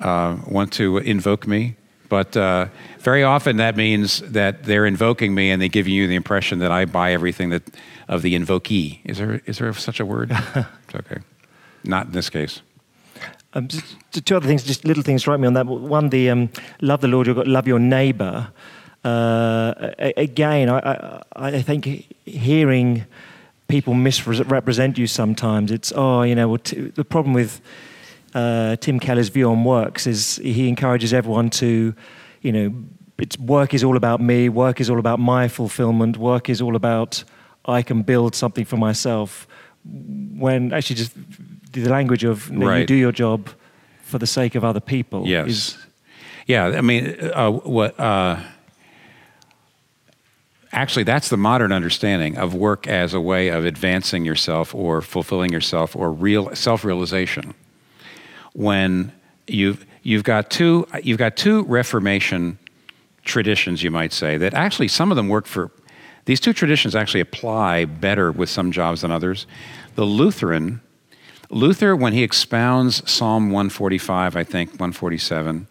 uh, 0.00 0.38
want 0.48 0.72
to 0.72 0.98
invoke 0.98 1.46
me. 1.46 1.76
But 2.08 2.36
uh, 2.36 2.66
very 2.98 3.22
often 3.22 3.58
that 3.58 3.76
means 3.76 4.22
that 4.32 4.64
they're 4.64 4.86
invoking 4.86 5.36
me 5.36 5.52
and 5.52 5.62
they 5.62 5.68
give 5.68 5.86
you 5.86 6.08
the 6.08 6.16
impression 6.16 6.58
that 6.58 6.72
I 6.72 6.84
buy 6.84 7.12
everything 7.12 7.50
that 7.50 7.62
of 8.08 8.22
the 8.22 8.34
invokee. 8.34 8.98
Is 9.04 9.18
there 9.18 9.40
is 9.46 9.58
there 9.58 9.72
such 9.72 10.00
a 10.00 10.04
word? 10.04 10.32
it's 10.54 10.94
okay, 10.94 11.20
not 11.84 12.06
in 12.06 12.12
this 12.12 12.28
case. 12.28 12.60
Um, 13.54 13.68
two 14.12 14.36
other 14.36 14.46
things, 14.46 14.64
just 14.64 14.84
little 14.84 15.02
things 15.02 15.22
strike 15.22 15.40
me 15.40 15.46
on 15.46 15.54
that. 15.54 15.66
One, 15.66 16.08
the 16.08 16.30
um, 16.30 16.50
love 16.80 17.00
the 17.00 17.08
Lord, 17.08 17.26
you've 17.26 17.36
got 17.36 17.46
love 17.46 17.66
your 17.66 17.78
neighbour. 17.78 18.48
Uh, 19.04 19.92
again, 19.98 20.70
I, 20.70 21.22
I, 21.34 21.48
I 21.48 21.62
think 21.62 21.84
hearing 22.24 23.04
people 23.68 23.94
misrepresent 23.94 24.96
you 24.96 25.06
sometimes. 25.06 25.70
It's, 25.70 25.92
oh, 25.94 26.22
you 26.22 26.34
know, 26.34 26.48
well, 26.48 26.58
t- 26.58 26.92
the 26.94 27.04
problem 27.04 27.34
with 27.34 27.60
uh, 28.34 28.76
Tim 28.76 29.00
Keller's 29.00 29.28
view 29.28 29.50
on 29.50 29.64
works 29.64 30.06
is 30.06 30.36
he 30.36 30.68
encourages 30.68 31.12
everyone 31.12 31.50
to, 31.50 31.94
you 32.42 32.52
know, 32.52 32.74
it's 33.18 33.38
work 33.38 33.74
is 33.74 33.84
all 33.84 33.96
about 33.96 34.20
me, 34.20 34.48
work 34.48 34.80
is 34.80 34.88
all 34.88 34.98
about 34.98 35.18
my 35.18 35.48
fulfillment, 35.48 36.16
work 36.16 36.48
is 36.48 36.60
all 36.60 36.76
about 36.76 37.24
I 37.64 37.82
can 37.82 38.02
build 38.02 38.34
something 38.34 38.64
for 38.64 38.76
myself. 38.76 39.46
When 39.84 40.72
actually, 40.72 40.96
just 40.96 41.12
the 41.72 41.88
language 41.88 42.24
of 42.24 42.48
you, 42.48 42.58
know, 42.58 42.66
right. 42.66 42.80
you 42.80 42.86
do 42.86 42.94
your 42.94 43.12
job 43.12 43.48
for 44.02 44.18
the 44.18 44.26
sake 44.26 44.54
of 44.54 44.64
other 44.64 44.80
people. 44.80 45.26
Yes. 45.26 45.48
Is, 45.48 45.78
yeah, 46.46 46.66
I 46.66 46.80
mean, 46.80 47.18
uh, 47.34 47.50
what. 47.50 47.98
Uh, 47.98 48.40
actually 50.72 51.02
that's 51.02 51.28
the 51.28 51.36
modern 51.36 51.70
understanding 51.70 52.36
of 52.38 52.54
work 52.54 52.86
as 52.86 53.14
a 53.14 53.20
way 53.20 53.48
of 53.48 53.64
advancing 53.64 54.24
yourself 54.24 54.74
or 54.74 55.02
fulfilling 55.02 55.52
yourself 55.52 55.94
or 55.94 56.10
real 56.10 56.54
self-realization 56.54 57.54
when 58.54 59.12
you've 59.46 59.84
you've 60.02 60.24
got 60.24 60.50
two 60.50 60.86
you've 61.02 61.18
got 61.18 61.36
two 61.36 61.62
reformation 61.64 62.58
traditions 63.24 63.82
you 63.82 63.90
might 63.90 64.12
say 64.12 64.36
that 64.36 64.54
actually 64.54 64.88
some 64.88 65.12
of 65.12 65.16
them 65.16 65.28
work 65.28 65.46
for 65.46 65.70
these 66.24 66.40
two 66.40 66.52
traditions 66.52 66.94
actually 66.94 67.20
apply 67.20 67.84
better 67.84 68.32
with 68.32 68.48
some 68.48 68.72
jobs 68.72 69.02
than 69.02 69.10
others 69.10 69.46
the 69.94 70.06
lutheran 70.06 70.80
luther 71.52 71.94
when 71.94 72.12
he 72.12 72.22
expounds 72.22 73.08
psalm 73.10 73.50
145 73.50 74.36
i 74.36 74.42
think 74.42 74.70
147 74.70 75.68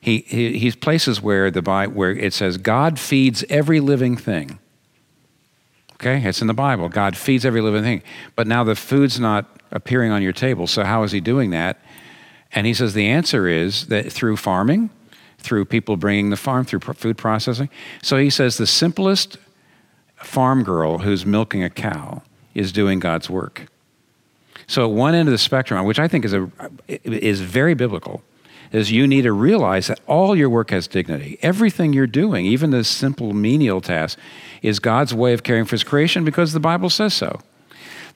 he, 0.00 0.24
he, 0.26 0.58
he's 0.58 0.74
places 0.74 1.20
where, 1.20 1.50
the, 1.50 1.60
where 1.92 2.10
it 2.10 2.32
says, 2.32 2.56
God 2.56 2.98
feeds 2.98 3.44
every 3.48 3.80
living 3.80 4.16
thing. 4.16 4.58
Okay, 5.94 6.26
it's 6.26 6.40
in 6.40 6.46
the 6.46 6.54
Bible. 6.54 6.88
God 6.88 7.16
feeds 7.16 7.44
every 7.44 7.60
living 7.60 7.82
thing. 7.82 8.02
But 8.34 8.46
now 8.46 8.64
the 8.64 8.74
food's 8.74 9.20
not 9.20 9.60
appearing 9.70 10.10
on 10.10 10.22
your 10.22 10.32
table, 10.32 10.66
so 10.66 10.84
how 10.84 11.02
is 11.02 11.12
he 11.12 11.20
doing 11.20 11.50
that? 11.50 11.78
And 12.52 12.66
he 12.66 12.72
says 12.72 12.94
the 12.94 13.06
answer 13.06 13.46
is 13.46 13.86
that 13.88 14.10
through 14.10 14.38
farming, 14.38 14.88
through 15.38 15.66
people 15.66 15.96
bringing 15.96 16.30
the 16.30 16.36
farm, 16.36 16.64
through 16.64 16.80
food 16.80 17.18
processing. 17.18 17.68
So 18.02 18.16
he 18.16 18.30
says 18.30 18.56
the 18.56 18.66
simplest 18.66 19.36
farm 20.16 20.64
girl 20.64 20.98
who's 20.98 21.26
milking 21.26 21.62
a 21.62 21.70
cow 21.70 22.22
is 22.54 22.72
doing 22.72 22.98
God's 22.98 23.28
work. 23.28 23.66
So 24.70 24.84
at 24.84 24.92
one 24.92 25.16
end 25.16 25.28
of 25.28 25.32
the 25.32 25.38
spectrum, 25.38 25.84
which 25.84 25.98
I 25.98 26.06
think 26.06 26.24
is, 26.24 26.32
a, 26.32 26.48
is 26.86 27.40
very 27.40 27.74
biblical, 27.74 28.22
is 28.70 28.92
you 28.92 29.04
need 29.08 29.22
to 29.22 29.32
realize 29.32 29.88
that 29.88 29.98
all 30.06 30.36
your 30.36 30.48
work 30.48 30.70
has 30.70 30.86
dignity. 30.86 31.40
Everything 31.42 31.92
you're 31.92 32.06
doing, 32.06 32.46
even 32.46 32.70
the 32.70 32.84
simple 32.84 33.32
menial 33.32 33.80
task, 33.80 34.16
is 34.62 34.78
God's 34.78 35.12
way 35.12 35.32
of 35.32 35.42
caring 35.42 35.64
for 35.64 35.72
his 35.72 35.82
creation 35.82 36.24
because 36.24 36.52
the 36.52 36.60
Bible 36.60 36.88
says 36.88 37.14
so. 37.14 37.40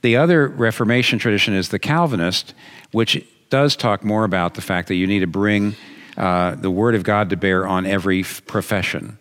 The 0.02 0.16
other 0.16 0.46
Reformation 0.46 1.18
tradition 1.18 1.54
is 1.54 1.70
the 1.70 1.80
Calvinist, 1.80 2.54
which 2.92 3.26
does 3.50 3.74
talk 3.74 4.04
more 4.04 4.22
about 4.22 4.54
the 4.54 4.60
fact 4.60 4.86
that 4.86 4.94
you 4.94 5.08
need 5.08 5.20
to 5.20 5.26
bring 5.26 5.74
uh, 6.16 6.54
the 6.54 6.70
Word 6.70 6.94
of 6.94 7.02
God 7.02 7.30
to 7.30 7.36
bear 7.36 7.66
on 7.66 7.84
every 7.84 8.20
f- 8.20 8.46
profession. 8.46 9.18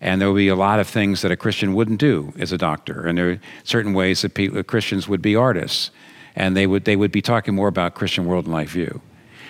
And 0.00 0.18
there 0.18 0.28
will 0.28 0.36
be 0.36 0.48
a 0.48 0.56
lot 0.56 0.80
of 0.80 0.88
things 0.88 1.20
that 1.20 1.30
a 1.30 1.36
Christian 1.36 1.74
wouldn't 1.74 2.00
do 2.00 2.32
as 2.38 2.52
a 2.52 2.56
doctor. 2.56 3.06
And 3.06 3.18
there 3.18 3.32
are 3.32 3.40
certain 3.64 3.92
ways 3.92 4.22
that 4.22 4.32
people, 4.32 4.62
Christians 4.62 5.06
would 5.08 5.20
be 5.20 5.36
artists. 5.36 5.90
And 6.36 6.56
they 6.56 6.66
would, 6.66 6.84
they 6.84 6.96
would 6.96 7.12
be 7.12 7.22
talking 7.22 7.54
more 7.54 7.68
about 7.68 7.94
Christian 7.94 8.26
world 8.26 8.44
and 8.44 8.54
life 8.54 8.70
view. 8.70 9.00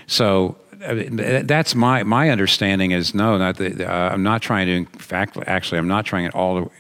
So 0.06 0.56
that's 0.80 1.74
my, 1.74 2.02
my 2.02 2.30
understanding 2.30 2.92
is 2.92 3.14
no, 3.14 3.36
not 3.36 3.56
the, 3.58 3.86
uh, 3.86 4.10
I'm 4.10 4.22
not 4.22 4.40
trying 4.40 4.66
to, 4.66 4.72
in 4.72 4.86
fact, 4.86 5.36
actually, 5.46 5.78
I'm 5.78 5.88
not 5.88 6.06
trying 6.06 6.26
at 6.26 6.34
all, 6.34 6.72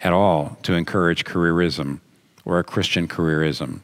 at 0.00 0.12
all 0.12 0.58
to 0.64 0.74
encourage 0.74 1.24
careerism 1.24 2.00
or 2.44 2.58
a 2.58 2.64
Christian 2.64 3.06
careerism 3.06 3.80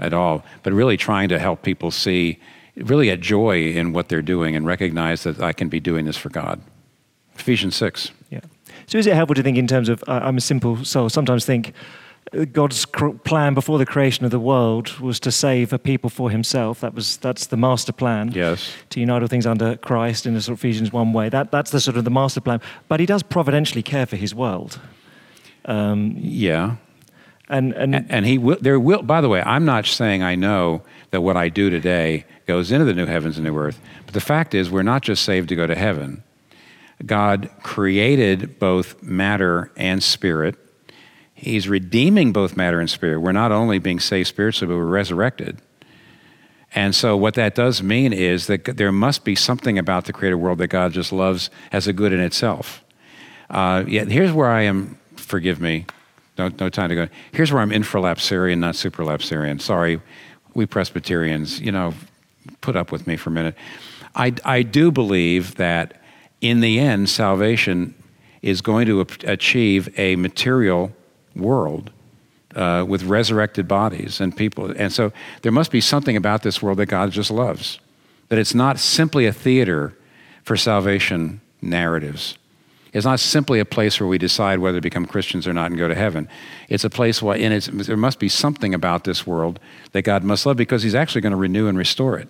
at 0.00 0.12
all, 0.12 0.44
but 0.62 0.72
really 0.72 0.96
trying 0.96 1.28
to 1.28 1.38
help 1.38 1.62
people 1.62 1.90
see 1.90 2.38
really 2.76 3.10
a 3.10 3.16
joy 3.16 3.70
in 3.70 3.92
what 3.92 4.08
they're 4.08 4.22
doing 4.22 4.56
and 4.56 4.66
recognize 4.66 5.22
that 5.22 5.40
I 5.40 5.52
can 5.52 5.68
be 5.68 5.78
doing 5.78 6.06
this 6.06 6.16
for 6.16 6.30
God. 6.30 6.60
Ephesians 7.36 7.76
6. 7.76 8.10
Yeah. 8.30 8.40
So 8.86 8.98
is 8.98 9.06
it 9.06 9.14
helpful 9.14 9.34
to 9.34 9.42
think 9.42 9.56
in 9.56 9.66
terms 9.66 9.88
of, 9.88 10.02
uh, 10.08 10.20
I'm 10.22 10.36
a 10.36 10.40
simple 10.40 10.84
soul, 10.84 11.08
sometimes 11.08 11.44
think 11.44 11.74
God's 12.52 12.86
plan 12.86 13.54
before 13.54 13.78
the 13.78 13.86
creation 13.86 14.24
of 14.24 14.30
the 14.30 14.38
world 14.38 14.98
was 15.00 15.18
to 15.20 15.32
save 15.32 15.72
a 15.72 15.78
people 15.78 16.08
for 16.08 16.30
himself. 16.30 16.80
That 16.80 16.94
was, 16.94 17.16
that's 17.16 17.46
the 17.46 17.56
master 17.56 17.92
plan. 17.92 18.30
Yes. 18.32 18.72
To 18.90 19.00
unite 19.00 19.22
all 19.22 19.28
things 19.28 19.46
under 19.46 19.76
Christ 19.76 20.26
in 20.26 20.36
a 20.36 20.40
sort 20.40 20.58
of 20.58 20.60
Ephesians 20.60 20.92
1 20.92 21.12
way. 21.12 21.28
That, 21.28 21.50
that's 21.50 21.72
the 21.72 21.80
sort 21.80 21.96
of 21.96 22.04
the 22.04 22.10
master 22.10 22.40
plan. 22.40 22.60
But 22.86 23.00
he 23.00 23.06
does 23.06 23.24
providentially 23.24 23.82
care 23.82 24.06
for 24.06 24.16
his 24.16 24.32
world. 24.32 24.80
Um, 25.64 26.14
yeah. 26.16 26.76
And, 27.48 27.72
and, 27.72 27.96
and, 27.96 28.06
and 28.08 28.26
he 28.26 28.38
will, 28.38 28.58
there 28.60 28.78
will, 28.78 29.02
by 29.02 29.20
the 29.20 29.28
way, 29.28 29.42
I'm 29.42 29.64
not 29.64 29.84
saying 29.86 30.22
I 30.22 30.36
know 30.36 30.82
that 31.10 31.22
what 31.22 31.36
I 31.36 31.48
do 31.48 31.68
today 31.68 32.24
goes 32.46 32.70
into 32.70 32.84
the 32.84 32.94
new 32.94 33.06
heavens 33.06 33.38
and 33.38 33.44
new 33.44 33.58
earth. 33.58 33.80
But 34.04 34.14
the 34.14 34.20
fact 34.20 34.54
is, 34.54 34.70
we're 34.70 34.84
not 34.84 35.02
just 35.02 35.24
saved 35.24 35.48
to 35.48 35.56
go 35.56 35.66
to 35.66 35.74
heaven. 35.74 36.22
God 37.04 37.50
created 37.64 38.60
both 38.60 39.02
matter 39.02 39.72
and 39.76 40.00
spirit. 40.00 40.56
He's 41.40 41.68
redeeming 41.68 42.34
both 42.34 42.54
matter 42.54 42.80
and 42.80 42.90
spirit. 42.90 43.20
We're 43.20 43.32
not 43.32 43.50
only 43.50 43.78
being 43.78 43.98
saved 43.98 44.28
spiritually, 44.28 44.74
but 44.74 44.78
we're 44.78 44.84
resurrected. 44.84 45.58
And 46.74 46.94
so, 46.94 47.16
what 47.16 47.32
that 47.32 47.54
does 47.54 47.82
mean 47.82 48.12
is 48.12 48.46
that 48.46 48.76
there 48.76 48.92
must 48.92 49.24
be 49.24 49.34
something 49.34 49.78
about 49.78 50.04
the 50.04 50.12
created 50.12 50.36
world 50.36 50.58
that 50.58 50.68
God 50.68 50.92
just 50.92 51.12
loves 51.12 51.48
as 51.72 51.86
a 51.86 51.94
good 51.94 52.12
in 52.12 52.20
itself. 52.20 52.84
Uh, 53.48 53.84
yet, 53.88 54.08
here's 54.08 54.32
where 54.32 54.50
I 54.50 54.62
am, 54.64 54.98
forgive 55.16 55.62
me, 55.62 55.86
no, 56.36 56.48
no 56.60 56.68
time 56.68 56.90
to 56.90 56.94
go. 56.94 57.08
Here's 57.32 57.50
where 57.50 57.62
I'm 57.62 57.70
infralapsarian, 57.70 58.58
not 58.58 58.74
supralapsarian. 58.74 59.62
Sorry, 59.62 59.98
we 60.52 60.66
Presbyterians, 60.66 61.58
you 61.58 61.72
know, 61.72 61.94
put 62.60 62.76
up 62.76 62.92
with 62.92 63.06
me 63.06 63.16
for 63.16 63.30
a 63.30 63.32
minute. 63.32 63.54
I, 64.14 64.34
I 64.44 64.60
do 64.60 64.90
believe 64.90 65.54
that 65.54 66.02
in 66.42 66.60
the 66.60 66.78
end, 66.78 67.08
salvation 67.08 67.94
is 68.42 68.60
going 68.60 68.86
to 68.88 69.06
achieve 69.24 69.88
a 69.98 70.16
material 70.16 70.92
world 71.36 71.90
uh, 72.54 72.84
with 72.86 73.04
resurrected 73.04 73.68
bodies 73.68 74.20
and 74.20 74.36
people. 74.36 74.70
And 74.76 74.92
so 74.92 75.12
there 75.42 75.52
must 75.52 75.70
be 75.70 75.80
something 75.80 76.16
about 76.16 76.42
this 76.42 76.60
world 76.60 76.78
that 76.78 76.86
God 76.86 77.10
just 77.12 77.30
loves. 77.30 77.78
That 78.28 78.38
it's 78.38 78.54
not 78.54 78.78
simply 78.78 79.26
a 79.26 79.32
theater 79.32 79.96
for 80.42 80.56
salvation 80.56 81.40
narratives. 81.60 82.36
It's 82.92 83.06
not 83.06 83.20
simply 83.20 83.60
a 83.60 83.64
place 83.64 84.00
where 84.00 84.08
we 84.08 84.18
decide 84.18 84.58
whether 84.58 84.78
to 84.78 84.82
become 84.82 85.06
Christians 85.06 85.46
or 85.46 85.52
not 85.52 85.70
and 85.70 85.78
go 85.78 85.86
to 85.86 85.94
heaven. 85.94 86.28
It's 86.68 86.82
a 86.82 86.90
place 86.90 87.22
where 87.22 87.36
in 87.36 87.60
there 87.60 87.96
must 87.96 88.18
be 88.18 88.28
something 88.28 88.74
about 88.74 89.04
this 89.04 89.26
world 89.26 89.60
that 89.92 90.02
God 90.02 90.24
must 90.24 90.44
love 90.44 90.56
because 90.56 90.82
He's 90.82 90.94
actually 90.94 91.20
going 91.20 91.32
to 91.32 91.36
renew 91.36 91.68
and 91.68 91.78
restore 91.78 92.18
it. 92.18 92.28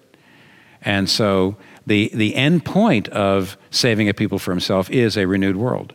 And 0.82 1.08
so 1.08 1.56
the, 1.86 2.10
the 2.12 2.34
end 2.34 2.64
point 2.64 3.08
of 3.08 3.56
saving 3.70 4.08
a 4.08 4.14
people 4.14 4.38
for 4.38 4.50
Himself 4.50 4.90
is 4.90 5.16
a 5.16 5.26
renewed 5.26 5.56
world. 5.56 5.94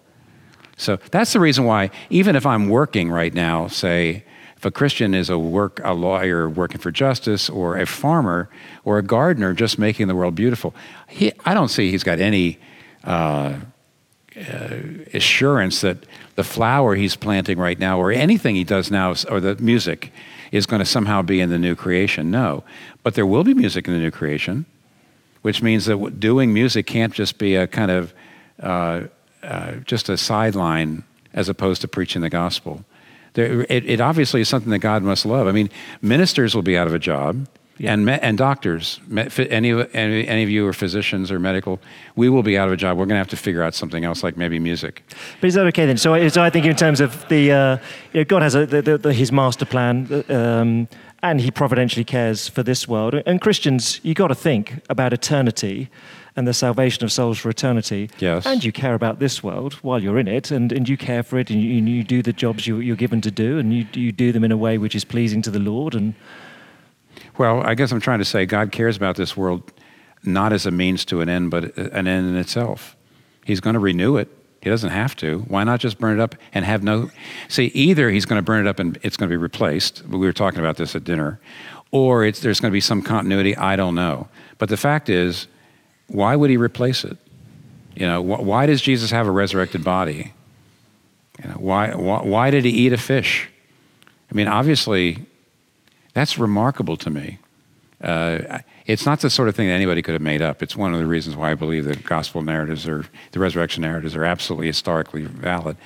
So 0.78 0.98
that's 1.12 1.34
the 1.34 1.40
reason 1.40 1.66
why, 1.66 1.92
even 2.10 2.36
if 2.36 2.46
I'm 2.46 2.70
working 2.70 3.10
right 3.10 3.34
now, 3.34 3.68
say, 3.68 4.24
if 4.58 4.66
a 4.66 4.72
Christian 4.72 5.14
is 5.14 5.30
a 5.30 5.38
work 5.38 5.80
a 5.84 5.94
lawyer 5.94 6.50
working 6.50 6.80
for 6.80 6.92
justice, 6.92 7.50
or 7.50 7.78
a 7.78 7.86
farmer, 7.86 8.50
or 8.84 8.98
a 8.98 9.02
gardener 9.02 9.54
just 9.54 9.78
making 9.78 10.08
the 10.08 10.16
world 10.16 10.36
beautiful, 10.36 10.74
he, 11.08 11.32
I 11.46 11.54
don't 11.54 11.70
see 11.70 11.92
he's 11.92 12.04
got 12.04 12.20
any 12.20 12.58
uh, 13.04 13.60
uh, 14.36 14.76
assurance 15.14 15.82
that 15.82 15.98
the 16.36 16.44
flower 16.44 16.96
he's 16.96 17.16
planting 17.16 17.58
right 17.58 17.80
now, 17.80 18.00
or 18.00 18.12
anything 18.12 18.56
he 18.56 18.64
does 18.64 18.92
now, 18.92 19.14
or 19.30 19.40
the 19.40 19.56
music, 19.58 20.12
is 20.52 20.66
going 20.66 20.80
to 20.80 20.86
somehow 20.86 21.22
be 21.22 21.40
in 21.40 21.50
the 21.50 21.60
new 21.60 21.76
creation. 21.76 22.32
No. 22.32 22.64
But 23.04 23.14
there 23.14 23.26
will 23.26 23.44
be 23.44 23.54
music 23.54 23.88
in 23.88 23.94
the 23.94 24.00
new 24.00 24.12
creation, 24.12 24.66
which 25.42 25.62
means 25.62 25.86
that 25.86 26.20
doing 26.20 26.54
music 26.54 26.86
can't 26.86 27.14
just 27.14 27.38
be 27.38 27.56
a 27.56 27.68
kind 27.68 27.92
of 27.92 28.14
uh, 28.62 29.04
uh, 29.46 29.72
just 29.86 30.10
a 30.10 30.18
sideline 30.18 31.04
as 31.34 31.50
opposed 31.50 31.82
to 31.82 31.88
preaching 31.88 32.22
the 32.22 32.30
gospel. 32.30 32.84
There, 33.34 33.62
it, 33.70 33.86
it 33.86 34.02
obviously 34.02 34.42
is 34.42 34.50
something 34.50 34.72
that 34.72 34.80
God 34.80 35.04
must 35.04 35.26
love. 35.26 35.48
I 35.48 35.52
mean, 35.52 35.70
ministers 36.02 36.56
will 36.56 36.62
be 36.64 36.78
out 36.78 36.88
of 36.88 36.94
a 36.94 37.00
job 37.00 37.48
yeah. 37.78 37.94
and 37.94 38.06
me, 38.06 38.14
and 38.22 38.38
doctors, 38.38 39.00
any, 39.16 39.72
any 39.94 40.28
any 40.28 40.44
of 40.44 40.50
you 40.50 40.66
are 40.68 40.74
physicians 40.74 41.32
or 41.32 41.40
medical, 41.40 41.80
we 42.16 42.30
will 42.30 42.44
be 42.44 42.58
out 42.58 42.68
of 42.68 42.74
a 42.74 42.78
job. 42.78 42.98
We're 42.98 43.06
going 43.06 43.16
to 43.16 43.20
have 43.20 43.30
to 43.30 43.38
figure 43.38 43.64
out 43.64 43.76
something 43.76 44.06
else, 44.06 44.24
like 44.24 44.38
maybe 44.38 44.60
music. 44.60 45.04
But 45.42 45.48
is 45.48 45.54
that 45.56 45.66
okay 45.68 45.86
then? 45.86 45.98
So, 45.98 46.28
so 46.30 46.42
I 46.42 46.50
think 46.50 46.66
in 46.66 46.76
terms 46.76 47.02
of 47.02 47.28
the, 47.28 47.52
uh, 47.52 47.78
you 48.14 48.22
know, 48.22 48.24
God 48.24 48.42
has 48.42 48.56
a, 48.56 48.66
the, 48.66 48.98
the, 48.98 49.14
his 49.14 49.32
master 49.32 49.66
plan, 49.66 50.24
um, 50.30 50.88
and 51.22 51.42
He 51.42 51.52
providentially 51.52 52.06
cares 52.06 52.48
for 52.48 52.64
this 52.64 52.88
world. 52.88 53.16
And 53.26 53.42
Christians, 53.42 54.00
you 54.04 54.14
got 54.14 54.28
to 54.28 54.36
think 54.36 54.82
about 54.90 55.12
eternity 55.12 55.90
and 56.36 56.48
the 56.48 56.54
salvation 56.54 57.04
of 57.04 57.12
souls 57.12 57.38
for 57.38 57.50
eternity. 57.50 58.10
Yes. 58.20 58.46
And 58.46 58.64
you 58.64 58.72
care 58.72 58.94
about 58.94 59.20
this 59.20 59.42
world 59.42 59.74
while 59.76 60.02
you're 60.02 60.20
in 60.20 60.28
it, 60.28 60.52
and, 60.52 60.72
and 60.72 60.88
you 60.88 60.98
care 60.98 61.24
for 61.24 61.38
it, 61.38 61.50
and 61.50 61.62
you, 61.62 61.70
you 61.70 62.04
do 62.04 62.22
the 62.22 62.34
jobs 62.34 62.68
you, 62.68 62.92
are 62.92 62.96
given 62.96 63.22
to 63.22 63.32
do, 63.32 63.58
and 63.58 63.74
you, 63.74 63.88
you 63.94 64.12
do 64.12 64.32
them 64.32 64.44
in 64.44 64.52
a 64.52 64.58
way 64.58 64.78
which 64.78 64.96
is 64.96 65.06
pleasing 65.06 65.42
to 65.44 65.52
the 65.52 65.60
Lord, 65.60 65.96
and 65.96 66.14
well, 67.38 67.62
I 67.62 67.76
guess 67.76 67.92
I'm 67.92 68.00
trying 68.00 68.20
to 68.20 68.26
say 68.26 68.46
God 68.46 68.72
cares 68.72 68.96
about 68.98 69.16
this 69.16 69.36
world 69.36 69.72
not 70.24 70.54
as 70.54 70.66
a 70.66 70.72
means 70.72 71.06
to 71.06 71.22
an 71.22 71.30
end, 71.30 71.52
but 71.52 71.78
an 71.78 72.08
end 72.08 72.28
in 72.28 72.36
itself. 72.36 72.96
He's 73.46 73.60
going 73.60 73.76
to 73.76 73.80
renew 73.80 74.18
it. 74.18 74.30
He 74.62 74.70
doesn't 74.70 74.90
have 74.90 75.16
to. 75.18 75.40
Why 75.48 75.64
not 75.64 75.80
just 75.80 76.00
burn 76.00 76.20
it 76.20 76.24
up 76.24 76.36
and 76.54 76.66
have 76.66 76.82
no. 76.82 77.12
See, 77.48 77.66
either 77.68 78.10
he's 78.10 78.26
going 78.26 78.40
to 78.40 78.44
burn 78.44 78.66
it 78.66 78.70
up 78.70 78.80
and 78.80 78.98
it's 79.04 79.16
going 79.16 79.30
to 79.30 79.34
be 79.34 79.38
replaced. 79.38 80.04
We 80.08 80.18
were 80.18 80.34
talking 80.34 80.60
about 80.60 80.78
this 80.78 80.96
at 80.96 81.04
dinner. 81.04 81.40
Or 81.92 82.26
it's 82.26 82.40
there's 82.40 82.60
going 82.60 82.72
to 82.72 82.74
be 82.74 82.82
some 82.82 83.04
continuity. 83.04 83.56
I 83.56 83.76
don't 83.76 83.94
know. 83.94 84.28
But 84.58 84.70
the 84.70 84.78
fact 84.78 85.08
is, 85.08 85.48
why 86.08 86.36
would 86.36 86.50
he 86.50 86.58
replace 86.58 87.04
it? 87.04 87.18
You 87.96 88.06
know, 88.06 88.22
wh- 88.22 88.44
why 88.44 88.66
does 88.66 88.82
Jesus 88.82 89.12
have 89.12 89.28
a 89.28 89.32
resurrected 89.32 89.84
body? 89.84 90.34
You 91.42 91.50
know, 91.50 91.56
why, 91.56 91.96
why, 91.96 92.22
why 92.22 92.50
did 92.52 92.66
he 92.66 92.72
eat 92.72 92.94
a 92.94 92.98
fish? 92.98 93.50
I 94.32 94.36
mean, 94.36 94.48
obviously, 94.48 95.26
that's 96.14 96.38
remarkable 96.38 96.98
to 96.98 97.10
me. 97.10 97.40
Uh, 98.02 98.60
it's 98.86 99.06
not 99.06 99.22
the 99.22 99.30
sort 99.30 99.50
of 99.50 99.56
thing 99.56 99.68
that 99.68 99.74
anybody 99.74 100.02
could 100.02 100.14
have 100.14 100.22
made 100.22 100.42
up. 100.42 100.62
It's 100.62 100.76
one 100.76 100.94
of 100.94 101.00
the 101.00 101.08
reasons 101.08 101.36
why 101.36 101.52
I 101.52 101.56
believe 101.56 101.86
the 101.86 101.96
gospel 101.96 102.42
narratives 102.42 102.88
or 102.88 103.06
the 103.32 103.40
resurrection 103.40 103.82
narratives 103.82 104.16
are 104.16 104.26
absolutely 104.26 104.68
historically 104.68 105.24
valid. 105.24 105.78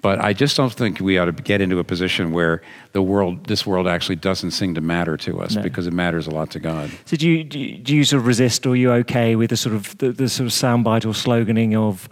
But 0.00 0.20
I 0.20 0.32
just 0.32 0.56
don't 0.56 0.72
think 0.72 1.00
we 1.00 1.18
ought 1.18 1.24
to 1.24 1.32
get 1.32 1.60
into 1.60 1.80
a 1.80 1.84
position 1.84 2.32
where 2.32 2.62
the 2.92 3.02
world, 3.02 3.48
this 3.48 3.66
world, 3.66 3.88
actually 3.88 4.16
doesn't 4.16 4.52
seem 4.52 4.74
to 4.74 4.80
matter 4.80 5.16
to 5.16 5.40
us 5.40 5.56
no. 5.56 5.62
because 5.62 5.88
it 5.88 5.92
matters 5.92 6.28
a 6.28 6.30
lot 6.30 6.50
to 6.52 6.60
God. 6.60 6.90
So 7.04 7.16
do 7.16 7.28
you, 7.28 7.42
do 7.42 7.58
you, 7.58 7.78
do 7.78 7.96
you 7.96 8.04
sort 8.04 8.20
of 8.20 8.26
resist, 8.26 8.64
or 8.64 8.70
are 8.70 8.76
you 8.76 8.92
okay 8.92 9.34
with 9.34 9.50
the 9.50 9.56
sort 9.56 9.74
of 9.74 9.98
the, 9.98 10.12
the 10.12 10.28
sort 10.28 10.46
of 10.46 10.52
soundbite 10.52 11.04
or 11.04 11.14
sloganing 11.14 11.74
of, 11.76 12.08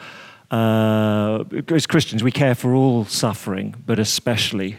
uh, 0.51 1.45
as 1.73 1.87
Christians, 1.87 2.25
we 2.25 2.33
care 2.33 2.57
for 2.57 2.75
all 2.75 3.05
suffering, 3.05 3.77
but 3.87 4.01
especially 4.01 4.79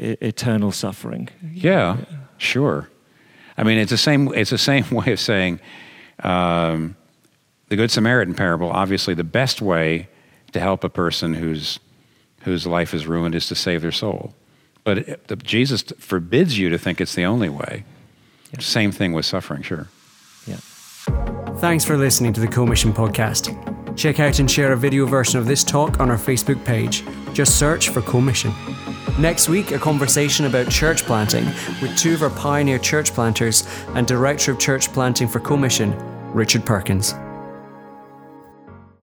eternal 0.00 0.72
suffering. 0.72 1.28
Yeah, 1.52 1.98
sure. 2.38 2.88
I 3.56 3.62
mean, 3.62 3.78
it's 3.78 3.90
the 3.90 3.98
same. 3.98 4.32
It's 4.34 4.50
the 4.50 4.58
same 4.58 4.88
way 4.90 5.12
of 5.12 5.20
saying 5.20 5.60
um, 6.22 6.96
the 7.68 7.76
Good 7.76 7.90
Samaritan 7.90 8.34
parable. 8.34 8.70
Obviously, 8.70 9.14
the 9.14 9.24
best 9.24 9.60
way 9.60 10.08
to 10.52 10.60
help 10.60 10.82
a 10.82 10.88
person 10.88 11.34
whose 11.34 11.78
whose 12.40 12.66
life 12.66 12.94
is 12.94 13.06
ruined 13.06 13.34
is 13.34 13.46
to 13.48 13.54
save 13.54 13.82
their 13.82 13.92
soul. 13.92 14.34
But 14.84 14.98
it, 14.98 15.28
the, 15.28 15.36
Jesus 15.36 15.82
forbids 15.98 16.58
you 16.58 16.68
to 16.70 16.78
think 16.78 17.00
it's 17.00 17.14
the 17.14 17.24
only 17.24 17.48
way. 17.48 17.84
Yeah. 18.52 18.60
Same 18.60 18.92
thing 18.92 19.12
with 19.12 19.26
suffering, 19.26 19.62
sure. 19.62 19.88
Yeah. 20.46 20.56
Thanks 21.58 21.84
for 21.84 21.96
listening 21.96 22.32
to 22.32 22.40
the 22.40 22.48
Co-Mission 22.48 22.92
podcast. 22.92 23.54
Check 23.96 24.20
out 24.20 24.38
and 24.38 24.50
share 24.50 24.72
a 24.72 24.76
video 24.76 25.04
version 25.04 25.38
of 25.38 25.46
this 25.46 25.62
talk 25.62 26.00
on 26.00 26.10
our 26.10 26.16
Facebook 26.16 26.64
page. 26.64 27.04
Just 27.34 27.58
search 27.58 27.90
for 27.90 28.00
Co-Mission. 28.00 28.52
Next 29.18 29.48
week, 29.48 29.72
a 29.72 29.78
conversation 29.78 30.46
about 30.46 30.70
church 30.70 31.02
planting 31.02 31.44
with 31.82 31.96
two 31.98 32.14
of 32.14 32.22
our 32.22 32.30
pioneer 32.30 32.78
church 32.78 33.12
planters 33.12 33.66
and 33.88 34.06
Director 34.06 34.52
of 34.52 34.58
Church 34.58 34.90
Planting 34.92 35.28
for 35.28 35.40
Co-Mission, 35.40 35.94
Richard 36.32 36.64
Perkins. 36.64 37.14